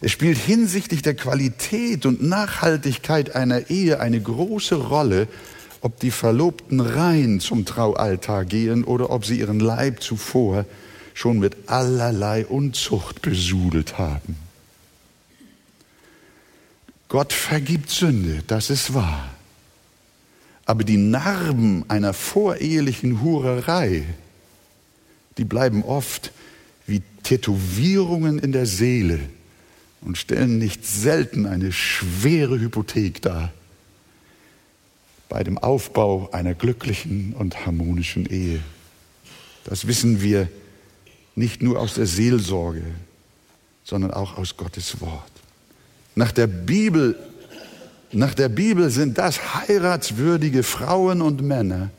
[0.00, 5.26] Es spielt hinsichtlich der Qualität und Nachhaltigkeit einer Ehe eine große Rolle,
[5.80, 10.66] ob die Verlobten rein zum Traualtar gehen oder ob sie ihren Leib zuvor
[11.14, 14.36] schon mit allerlei Unzucht besudelt haben.
[17.08, 19.30] Gott vergibt Sünde, das ist wahr.
[20.70, 24.04] Aber die Narben einer vorehelichen Hurerei,
[25.36, 26.30] die bleiben oft
[26.86, 29.18] wie Tätowierungen in der Seele
[30.00, 33.52] und stellen nicht selten eine schwere Hypothek dar
[35.28, 38.60] bei dem Aufbau einer glücklichen und harmonischen Ehe.
[39.64, 40.48] Das wissen wir
[41.34, 42.84] nicht nur aus der Seelsorge,
[43.82, 45.32] sondern auch aus Gottes Wort.
[46.14, 47.18] Nach der Bibel,
[48.12, 51.90] nach der Bibel sind das heiratswürdige Frauen und Männer,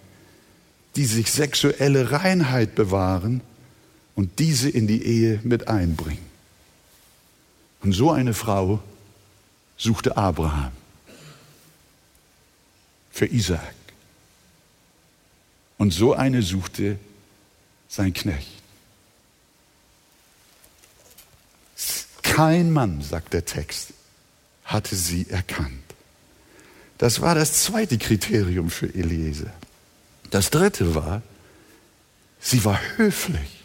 [0.96, 3.42] die sich sexuelle Reinheit bewahren
[4.16, 6.26] und diese in die Ehe mit einbringen.
[7.82, 8.82] Und so eine Frau
[9.78, 10.72] suchte Abraham
[13.12, 13.74] für Isaak.
[15.78, 17.00] Und so eine suchte
[17.88, 18.62] sein Knecht.
[22.22, 23.94] Kein Mann, sagt der Text,
[24.64, 25.91] hatte sie erkannt.
[27.02, 29.52] Das war das zweite Kriterium für Eliezer.
[30.30, 31.24] Das dritte war,
[32.40, 33.64] sie war höflich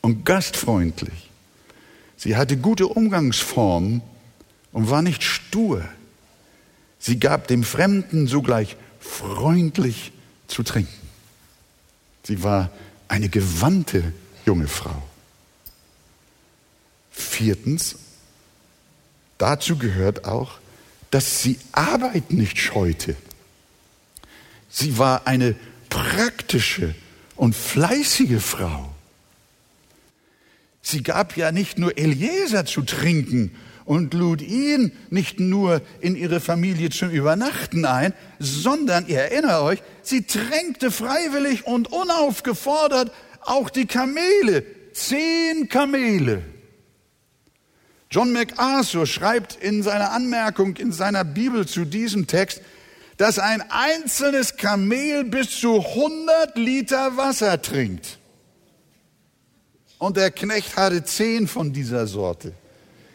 [0.00, 1.28] und gastfreundlich.
[2.16, 4.00] Sie hatte gute Umgangsformen
[4.70, 5.84] und war nicht stur.
[7.00, 10.12] Sie gab dem Fremden sogleich freundlich
[10.46, 11.08] zu trinken.
[12.22, 12.70] Sie war
[13.08, 14.12] eine gewandte
[14.46, 15.02] junge Frau.
[17.10, 17.96] Viertens,
[19.36, 20.61] dazu gehört auch,
[21.12, 23.14] dass sie Arbeit nicht scheute.
[24.68, 25.54] Sie war eine
[25.90, 26.94] praktische
[27.36, 28.94] und fleißige Frau.
[30.80, 33.54] Sie gab ja nicht nur Eliezer zu trinken
[33.84, 39.82] und lud ihn nicht nur in ihre Familie zum Übernachten ein, sondern, ihr erinnert euch,
[40.02, 46.42] sie tränkte freiwillig und unaufgefordert auch die Kamele, zehn Kamele.
[48.12, 52.60] John MacArthur schreibt in seiner Anmerkung in seiner Bibel zu diesem Text,
[53.16, 58.18] dass ein einzelnes Kamel bis zu 100 Liter Wasser trinkt.
[59.96, 62.52] Und der Knecht hatte zehn von dieser Sorte.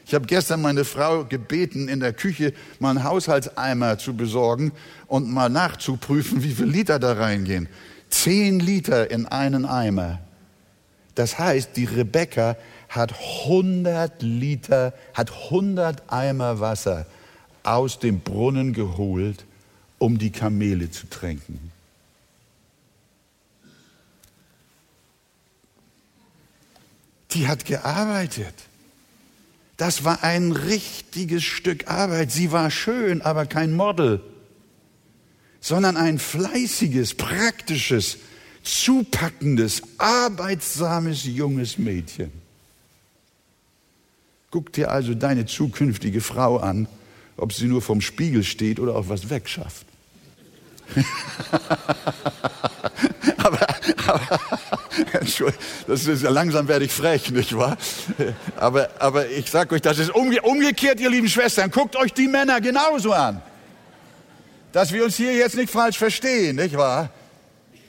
[0.08, 4.72] Ich habe gestern meine Frau gebeten, in der Küche mal einen Haushaltseimer zu besorgen
[5.06, 7.70] und mal nachzuprüfen, wie viele Liter da reingehen.
[8.10, 10.22] Zehn Liter in einen Eimer.
[11.14, 12.56] Das heißt, die Rebecca
[12.89, 13.13] hat
[13.45, 17.05] 100 Liter, hat 100 Eimer Wasser
[17.63, 19.45] aus dem Brunnen geholt,
[19.97, 21.71] um die Kamele zu tränken.
[27.31, 28.53] Die hat gearbeitet.
[29.75, 32.31] Das war ein richtiges Stück Arbeit.
[32.31, 34.21] Sie war schön, aber kein Model,
[35.59, 38.17] sondern ein fleißiges, praktisches,
[38.63, 42.47] zupackendes, arbeitsames junges Mädchen.
[44.50, 46.88] Guck dir also deine zukünftige Frau an,
[47.36, 49.86] ob sie nur vom Spiegel steht oder auch was wegschafft.
[53.38, 53.68] aber,
[54.06, 54.39] aber
[55.88, 57.78] das ist langsam werde ich frech, nicht wahr?
[58.56, 61.70] Aber, aber ich sage euch, das ist umge umgekehrt, ihr lieben Schwestern.
[61.70, 63.41] Guckt euch die Männer genauso an.
[64.72, 67.10] Dass wir uns hier jetzt nicht falsch verstehen, nicht wahr?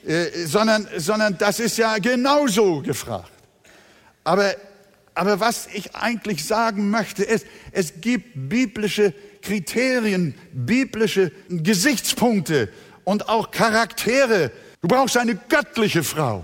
[0.05, 3.31] Äh, sondern, sondern das ist ja genauso gefragt.
[4.23, 4.53] Aber
[5.19, 12.71] aber was ich eigentlich sagen möchte, ist, es gibt biblische Kriterien, biblische Gesichtspunkte
[13.03, 14.49] und auch Charaktere.
[14.81, 16.41] Du brauchst eine göttliche Frau,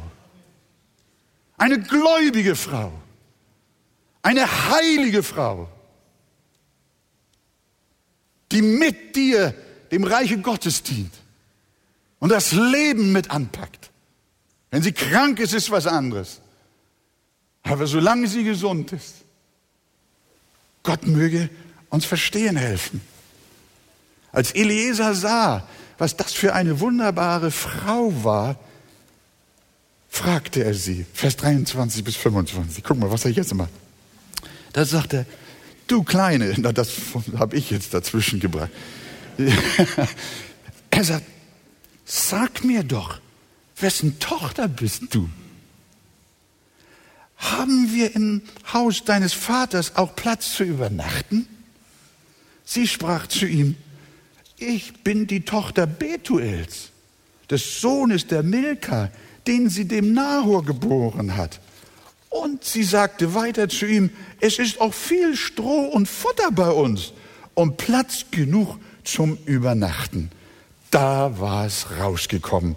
[1.56, 2.92] eine gläubige Frau,
[4.22, 5.70] eine heilige Frau,
[8.52, 9.54] die mit dir
[9.90, 11.14] dem Reiche Gottes dient
[12.20, 13.90] und das Leben mit anpackt.
[14.70, 16.42] Wenn sie krank ist, ist was anderes.
[17.66, 19.16] Aber solange sie gesund ist,
[20.84, 21.50] Gott möge
[21.90, 23.02] uns verstehen helfen.
[24.32, 28.60] Als Eliezer sah, was das für eine wunderbare Frau war,
[30.10, 32.84] fragte er sie, Vers 23 bis 25.
[32.84, 33.72] Guck mal, was er jetzt macht.
[34.74, 35.26] Da sagt er,
[35.88, 36.92] du Kleine, na, das
[37.38, 38.72] habe ich jetzt dazwischen gebracht.
[40.92, 41.26] er sagt,
[42.06, 43.20] sag mir doch,
[43.78, 45.30] wessen Tochter bist du?
[47.38, 48.42] Haben wir im
[48.74, 51.48] Haus deines Vaters auch Platz zu übernachten?
[52.64, 53.76] Sie sprach zu ihm,
[54.58, 56.92] ich bin die Tochter Betuels,
[57.50, 59.12] des Sohnes der Milka,
[59.48, 61.60] den sie dem Nahor geboren hat.
[62.30, 64.10] Und sie sagte weiter zu ihm,
[64.40, 67.14] es ist auch viel Stroh und Futter bei uns
[67.54, 70.32] und Platz genug zum Übernachten.
[70.92, 72.76] Da war es rausgekommen.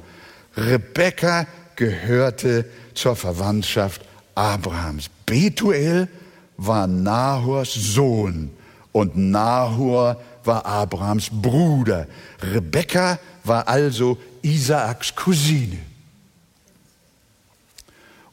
[0.56, 1.46] Rebekka
[1.76, 4.02] gehörte zur Verwandtschaft
[4.38, 5.10] Abrahams.
[5.26, 6.08] Betuel
[6.56, 8.50] war Nahors Sohn
[8.92, 12.06] und Nahor war Abrahams Bruder.
[12.40, 15.78] Rebekka war also Isaaks Cousine.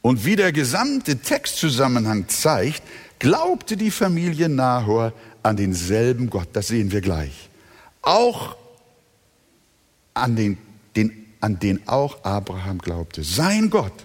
[0.03, 2.83] Und wie der gesamte Textzusammenhang zeigt,
[3.17, 6.49] glaubte die Familie Nahor an denselben Gott.
[6.53, 7.49] Das sehen wir gleich.
[8.03, 8.55] Auch
[10.13, 10.59] an den,
[10.95, 13.23] den, an den auch Abraham glaubte.
[13.23, 14.04] Sein Gott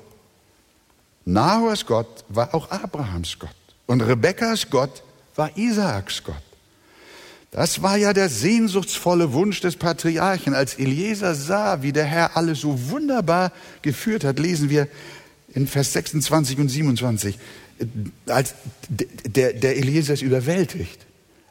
[1.24, 3.50] Nahors Gott war auch Abrahams Gott.
[3.86, 5.02] Und Rebekkas Gott
[5.36, 6.42] war Isaaks Gott.
[7.50, 10.54] Das war ja der sehnsuchtsvolle Wunsch des Patriarchen.
[10.54, 13.52] Als Eliezer sah, wie der Herr alles so wunderbar
[13.82, 14.86] geführt hat, lesen wir
[15.52, 17.38] in Vers 26 und 27,
[18.26, 18.54] als
[18.88, 21.06] der, der Eliezer ist überwältigt,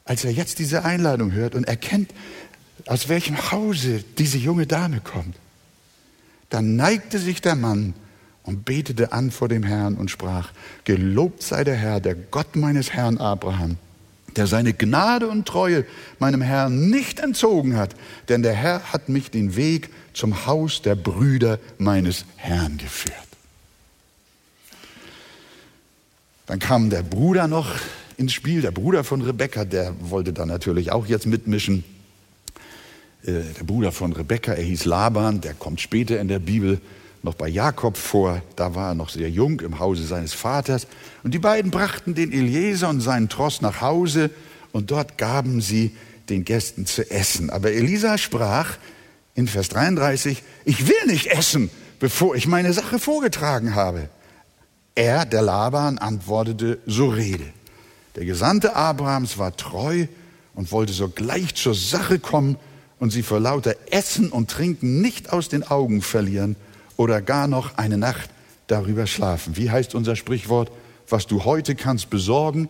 [0.05, 2.11] als er jetzt diese Einladung hört und erkennt,
[2.86, 5.36] aus welchem Hause diese junge Dame kommt,
[6.49, 7.93] dann neigte sich der Mann
[8.50, 10.50] und betete an vor dem Herrn und sprach,
[10.84, 13.78] Gelobt sei der Herr, der Gott meines Herrn Abraham,
[14.36, 15.86] der seine Gnade und Treue
[16.18, 17.95] meinem Herrn nicht entzogen hat,
[18.28, 23.16] denn der Herr hat mich den Weg zum Haus der Brüder meines Herrn geführt.
[26.47, 27.76] Dann kam der Bruder noch
[28.18, 31.84] ins Spiel, der Bruder von Rebekka, der wollte dann natürlich auch jetzt mitmischen.
[33.22, 36.82] Äh, der Bruder von Rebekka, er hieß Laban, der kommt später in der Bibel
[37.24, 38.41] noch bei Jakob vor.
[38.55, 40.88] Da war er noch sehr jung im Hause seines Vaters.
[41.24, 44.30] Und die beiden brachten den Eliezer und seinen Tross nach Hause
[44.72, 45.95] und dort gaben sie
[46.30, 47.49] den Gästen zu essen.
[47.49, 48.78] Aber Elisa sprach
[49.36, 54.09] in Vers 33, ich will nicht essen, bevor ich meine Sache vorgetragen habe.
[54.95, 57.45] Er, der Laban, antwortete, so rede.
[58.15, 60.07] Der Gesandte Abrahams war treu
[60.55, 62.57] und wollte sogleich zur Sache kommen
[62.99, 66.55] und sie vor lauter Essen und Trinken nicht aus den Augen verlieren
[67.00, 68.30] oder gar noch eine Nacht
[68.68, 69.56] darüber schlafen.
[69.56, 70.70] Wie heißt unser Sprichwort?
[71.08, 72.68] Was du heute kannst besorgen,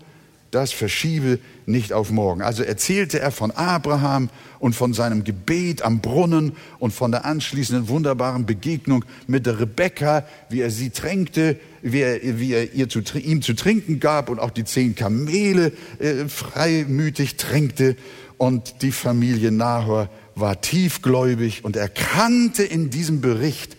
[0.52, 2.44] das verschiebe nicht auf morgen.
[2.44, 7.90] Also erzählte er von Abraham und von seinem Gebet am Brunnen und von der anschließenden
[7.90, 13.02] wunderbaren Begegnung mit der Rebekka, wie er sie tränkte, wie er, wie er ihr zu,
[13.18, 17.96] ihm zu trinken gab und auch die zehn Kamele äh, freimütig tränkte.
[18.38, 23.79] Und die Familie Nahor war tiefgläubig und erkannte in diesem Bericht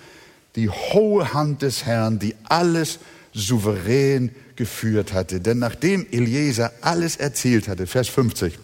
[0.57, 2.99] die hohe Hand des Herrn, die alles
[3.33, 5.41] souverän geführt hatte.
[5.41, 8.59] Denn nachdem Eliezer alles erzählt hatte, Vers 50,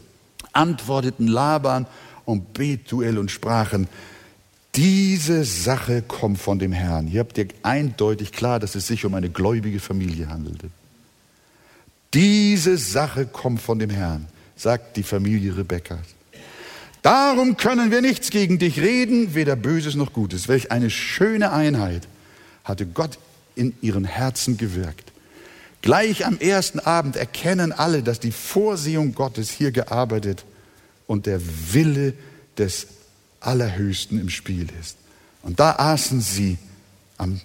[0.52, 1.86] antworteten Laban
[2.24, 3.88] und Betuel und sprachen,
[4.74, 7.06] diese Sache kommt von dem Herrn.
[7.06, 10.68] Hier habt ihr eindeutig klar, dass es sich um eine gläubige Familie handelte.
[12.12, 16.15] Diese Sache kommt von dem Herrn, sagt die Familie Rebekkas.
[17.06, 20.48] Darum können wir nichts gegen dich reden, weder Böses noch Gutes.
[20.48, 22.08] Welch eine schöne Einheit
[22.64, 23.20] hatte Gott
[23.54, 25.12] in ihren Herzen gewirkt.
[25.82, 30.44] Gleich am ersten Abend erkennen alle, dass die Vorsehung Gottes hier gearbeitet
[31.06, 31.40] und der
[31.72, 32.14] Wille
[32.58, 32.88] des
[33.38, 34.96] Allerhöchsten im Spiel ist.
[35.44, 36.58] Und da aßen sie
[37.18, 37.40] am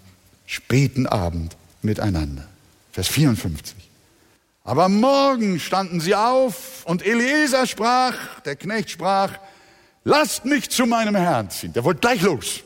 [0.48, 2.48] späten Abend miteinander.
[2.94, 3.76] Vers 54.
[4.64, 9.38] Aber morgen standen sie auf und Eliezer sprach, der Knecht sprach,
[10.04, 11.74] lasst mich zu meinem Herrn ziehen.
[11.74, 12.62] Der wollte gleich los.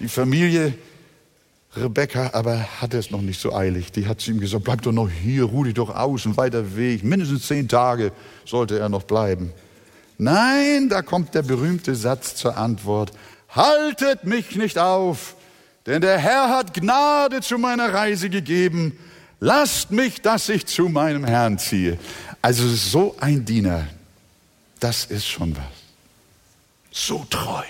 [0.00, 0.74] Die Familie
[1.76, 3.92] Rebecca aber hatte es noch nicht so eilig.
[3.92, 6.76] Die hat zu ihm gesagt, bleib doch noch hier, ruh dich doch aus, ein weiter
[6.76, 7.04] Weg.
[7.04, 8.12] Mindestens zehn Tage
[8.44, 9.52] sollte er noch bleiben.
[10.18, 13.12] Nein, da kommt der berühmte Satz zur Antwort.
[13.50, 15.36] Haltet mich nicht auf,
[15.84, 18.98] denn der Herr hat Gnade zu meiner Reise gegeben.
[19.40, 21.98] Lasst mich, dass ich zu meinem Herrn ziehe.
[22.40, 23.86] Also so ein Diener,
[24.80, 25.75] das ist schon was.
[26.98, 27.64] So treu,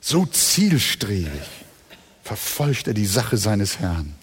[0.00, 1.28] so zielstrebig
[2.22, 4.14] verfolgt er die Sache seines Herrn.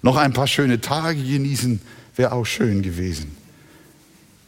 [0.00, 1.82] Noch ein paar schöne Tage genießen
[2.16, 3.36] wäre auch schön gewesen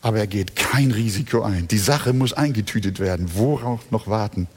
[0.04, 1.66] aber er geht kein Risiko ein.
[1.66, 3.36] Die Sache muss eingetütet werden.
[3.36, 4.48] Worauf noch warten?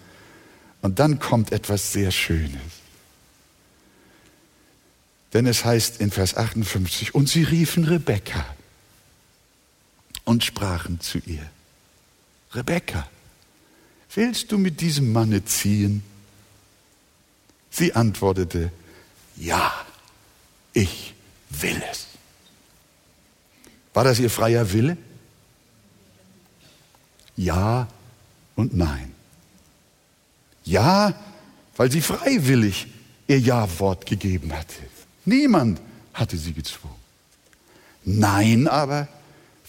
[0.82, 2.60] Und dann kommt etwas sehr Schönes.
[5.32, 8.46] Denn es heißt in Vers 58, und sie riefen Rebekka
[10.26, 11.50] und sprachen zu ihr,
[12.54, 13.08] Rebekka,
[14.14, 16.04] willst du mit diesem Manne ziehen?
[17.70, 18.72] Sie antwortete,
[19.36, 19.72] ja,
[20.74, 21.14] ich
[21.50, 22.08] will es.
[23.94, 24.98] War das ihr freier Wille?
[27.36, 27.88] Ja
[28.56, 29.14] und Nein.
[30.64, 31.14] Ja,
[31.78, 32.88] weil sie freiwillig
[33.28, 34.76] ihr Ja-Wort gegeben hatte.
[35.26, 35.80] Niemand
[36.14, 36.96] hatte sie gezwungen.
[38.04, 39.08] Nein aber,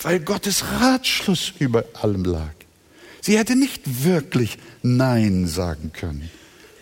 [0.01, 2.55] weil Gottes Ratschluss über allem lag.
[3.21, 6.31] Sie hätte nicht wirklich Nein sagen können,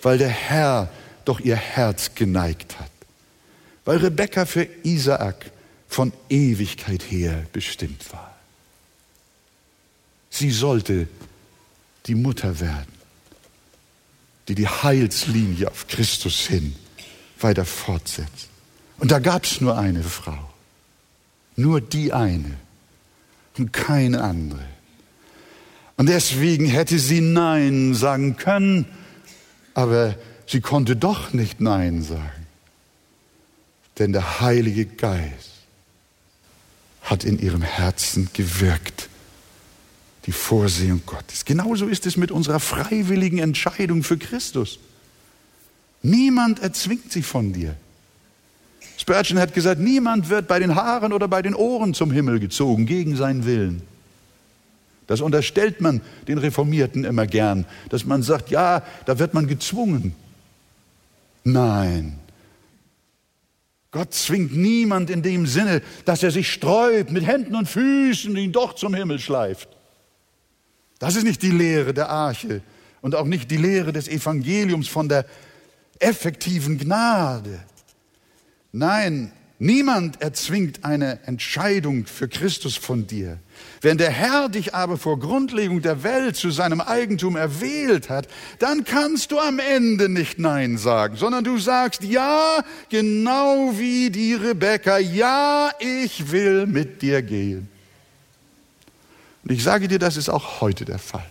[0.03, 0.91] weil der Herr
[1.25, 2.91] doch ihr Herz geneigt hat.
[3.85, 5.51] Weil Rebekka für Isaak
[5.89, 8.35] von Ewigkeit her bestimmt war.
[10.31, 11.09] Sie sollte
[12.07, 12.93] die Mutter werden,
[14.49, 16.75] die die Heilslinie auf Christus hin
[17.41, 18.49] weiter fortsetzt.
[18.99, 20.51] Und da gab es nur eine Frau,
[21.57, 22.57] nur die eine
[23.59, 24.65] und keine andere.
[25.97, 28.87] Und deswegen hätte sie Nein sagen können,
[29.75, 30.15] aber
[30.47, 32.47] sie konnte doch nicht Nein sagen.
[33.99, 35.53] Denn der Heilige Geist
[37.03, 39.09] hat in ihrem Herzen gewirkt
[40.27, 41.45] die Vorsehung Gottes.
[41.45, 44.79] Genauso ist es mit unserer freiwilligen Entscheidung für Christus.
[46.03, 47.77] Niemand erzwingt sie von dir.
[48.99, 52.87] Spurgeon hat gesagt, niemand wird bei den Haaren oder bei den Ohren zum Himmel gezogen,
[52.87, 53.83] gegen seinen Willen.
[55.07, 60.15] Das unterstellt man den Reformierten immer gern, dass man sagt, ja, da wird man gezwungen.
[61.45, 62.19] Nein.
[63.93, 68.37] Gott zwingt niemand in dem Sinne, dass er sich sträubt mit Händen und Füßen und
[68.37, 69.69] ihn doch zum Himmel schleift.
[70.99, 72.63] Das ist nicht die Lehre der Arche
[73.01, 75.25] und auch nicht die Lehre des Evangeliums von der
[75.99, 77.61] effektiven Gnade.
[78.73, 83.39] Nein, niemand erzwingt eine Entscheidung für Christus von dir.
[83.81, 88.27] Wenn der Herr dich aber vor Grundlegung der Welt zu seinem Eigentum erwählt hat,
[88.59, 94.35] dann kannst du am Ende nicht Nein sagen, sondern du sagst Ja, genau wie die
[94.35, 97.69] Rebecca, ja, ich will mit dir gehen.
[99.45, 101.27] Und ich sage dir, das ist auch heute der Fall.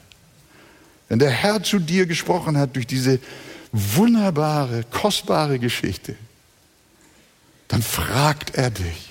[1.09, 3.19] Wenn der Herr zu dir gesprochen hat durch diese
[3.71, 6.15] wunderbare, kostbare Geschichte,
[7.67, 9.09] dann fragt er dich,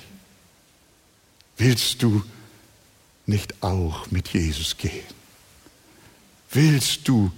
[1.57, 2.25] willst du
[3.27, 5.15] nicht auch mit Jesus gehen?
[6.51, 7.33] Willst du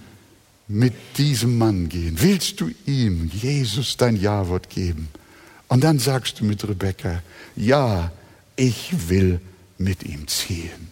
[0.67, 2.17] mit diesem Mann gehen?
[2.19, 5.07] Willst du ihm, Jesus, dein Ja-Wort geben?
[5.67, 7.21] Und dann sagst du mit Rebekka,
[7.55, 8.11] ja,
[8.55, 9.41] ich will
[9.77, 10.91] mit ihm ziehen.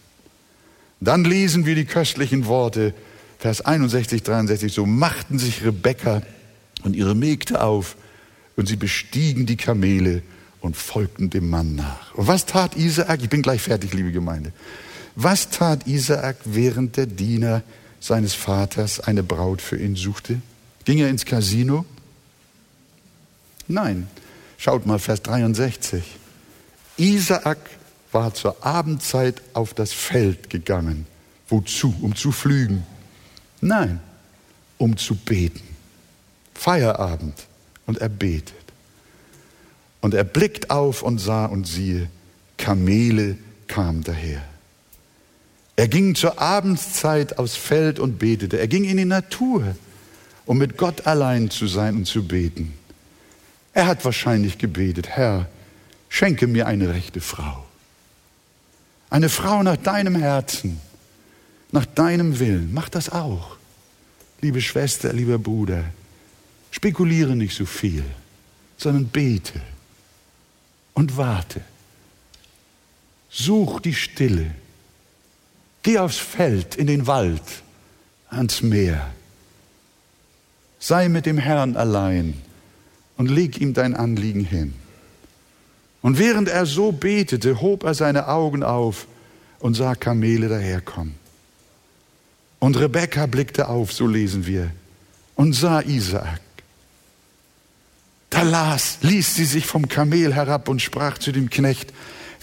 [1.00, 2.94] Dann lesen wir die köstlichen Worte,
[3.38, 6.22] Vers 61, 63, so machten sich Rebekka
[6.82, 7.96] und ihre Mägde auf
[8.56, 10.22] und sie bestiegen die Kamele
[10.60, 12.14] und folgten dem Mann nach.
[12.14, 13.22] Und was tat Isaak?
[13.22, 14.52] Ich bin gleich fertig, liebe Gemeinde.
[15.16, 17.62] Was tat Isaak, während der Diener
[18.00, 20.40] seines Vaters eine Braut für ihn suchte?
[20.84, 21.86] Ging er ins Casino?
[23.66, 24.08] Nein.
[24.58, 26.04] Schaut mal, Vers 63.
[26.98, 27.58] Isaak
[28.12, 31.06] war zur Abendzeit auf das Feld gegangen.
[31.48, 31.94] Wozu?
[32.02, 32.84] Um zu pflügen?
[33.60, 34.00] Nein,
[34.78, 35.62] um zu beten.
[36.54, 37.46] Feierabend
[37.86, 38.54] und er betet.
[40.00, 42.08] Und er blickt auf und sah und siehe,
[42.58, 44.42] Kamele kamen daher.
[45.76, 48.58] Er ging zur Abendszeit aufs Feld und betete.
[48.58, 49.76] Er ging in die Natur,
[50.46, 52.72] um mit Gott allein zu sein und zu beten.
[53.74, 55.50] Er hat wahrscheinlich gebetet, Herr,
[56.08, 57.66] schenke mir eine rechte Frau.
[59.10, 60.80] Eine Frau nach deinem Herzen,
[61.72, 62.72] nach deinem Willen.
[62.72, 63.56] Mach das auch.
[64.40, 65.84] Liebe Schwester, lieber Bruder,
[66.70, 68.04] spekuliere nicht so viel,
[68.78, 69.60] sondern bete
[70.94, 71.60] und warte.
[73.28, 74.54] Such die Stille.
[75.86, 77.40] Geh aufs Feld, in den Wald,
[78.28, 79.06] ans Meer.
[80.80, 82.34] Sei mit dem Herrn allein
[83.16, 84.74] und leg ihm dein Anliegen hin.
[86.02, 89.06] Und während er so betete, hob er seine Augen auf
[89.60, 91.14] und sah Kamele daherkommen.
[92.58, 94.72] Und Rebekka blickte auf, so lesen wir,
[95.36, 96.40] und sah Isaak.
[98.30, 101.92] Da las, ließ sie sich vom Kamel herab und sprach zu dem Knecht,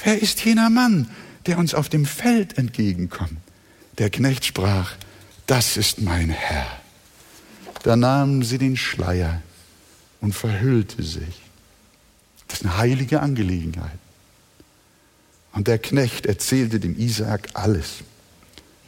[0.02, 1.10] wer ist jener Mann,
[1.46, 3.38] der uns auf dem Feld entgegenkommt?
[3.98, 4.96] Der Knecht sprach,
[5.46, 6.66] das ist mein Herr.
[7.84, 9.42] Da nahm sie den Schleier
[10.22, 11.42] und verhüllte sich.
[12.48, 14.00] Das ist eine heilige Angelegenheit.
[15.52, 18.00] Und der Knecht erzählte dem Isaak alles,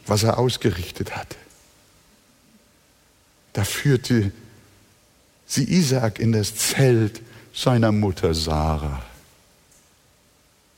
[0.08, 1.36] was er ausgerichtet hatte.
[3.54, 4.32] Da führte
[5.46, 7.22] sie Isaak in das Zelt
[7.54, 9.04] seiner Mutter Sarah.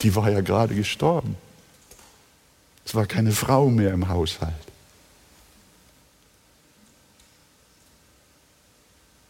[0.01, 1.35] Die war ja gerade gestorben.
[2.87, 4.53] Es war keine Frau mehr im Haushalt.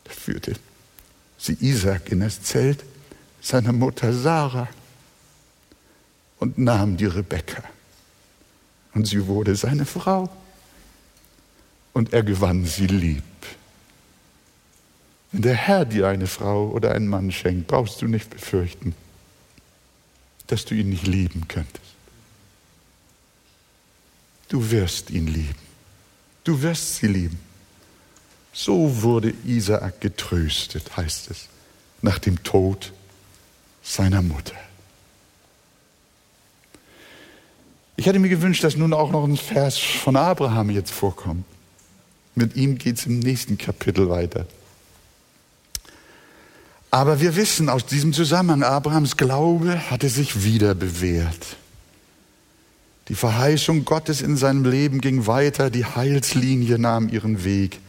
[0.04, 0.54] Da führte
[1.40, 2.84] sie Isaak in das Zelt
[3.42, 4.68] seiner Mutter Sarah
[6.38, 7.64] und nahm die Rebekka.
[8.94, 10.30] Und sie wurde seine Frau.
[11.94, 13.24] Und er gewann sie lieb.
[15.32, 18.94] Wenn der Herr dir eine Frau oder einen Mann schenkt, brauchst du nicht befürchten,
[20.46, 21.97] dass du ihn nicht lieben könntest.
[24.48, 25.56] Du wirst ihn lieben.
[26.44, 27.40] Du wirst sie lieben.
[28.54, 31.48] So wurde Isaak getröstet, heißt es,
[32.02, 32.94] nach dem Tod
[33.84, 34.56] seiner Mutter.
[37.98, 41.46] Ich hätte mir gewünscht, dass nun auch noch ein Vers von Abraham jetzt vorkommt.
[42.36, 44.46] Mit ihm geht es im nächsten Kapitel weiter.
[46.92, 51.58] Aber wir wissen aus diesem Zusammenhang, Abrahams Glaube hatte sich wieder bewährt.
[53.08, 57.80] Die Verheißung Gottes in seinem Leben ging weiter, die Heilslinie nahm ihren Weg,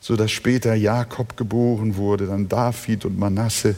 [0.00, 3.76] so dass später Jakob geboren wurde, dann David und Manasse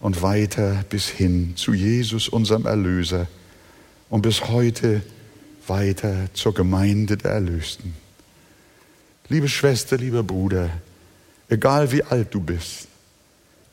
[0.00, 3.26] und weiter bis hin zu Jesus, unserem Erlöser,
[4.10, 5.02] und bis heute
[5.66, 7.94] weiter zur Gemeinde der Erlösten.
[9.28, 10.70] Liebe Schwester, lieber Bruder,
[11.48, 12.86] egal wie alt du bist,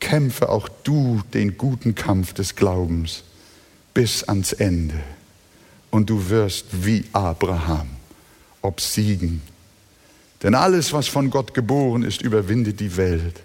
[0.00, 3.22] kämpfe auch du den guten Kampf des Glaubens
[3.92, 5.00] bis ans Ende.
[5.94, 7.88] Und du wirst wie Abraham
[8.62, 9.42] obsiegen.
[10.42, 13.44] Denn alles, was von Gott geboren ist, überwindet die Welt.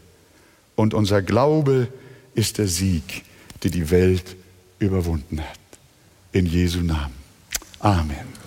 [0.76, 1.89] Und unser Glaube
[2.34, 3.24] ist der Sieg,
[3.62, 4.36] der die Welt
[4.80, 5.60] überwunden hat.
[6.32, 7.14] In Jesu Namen.
[7.82, 8.39] Amen.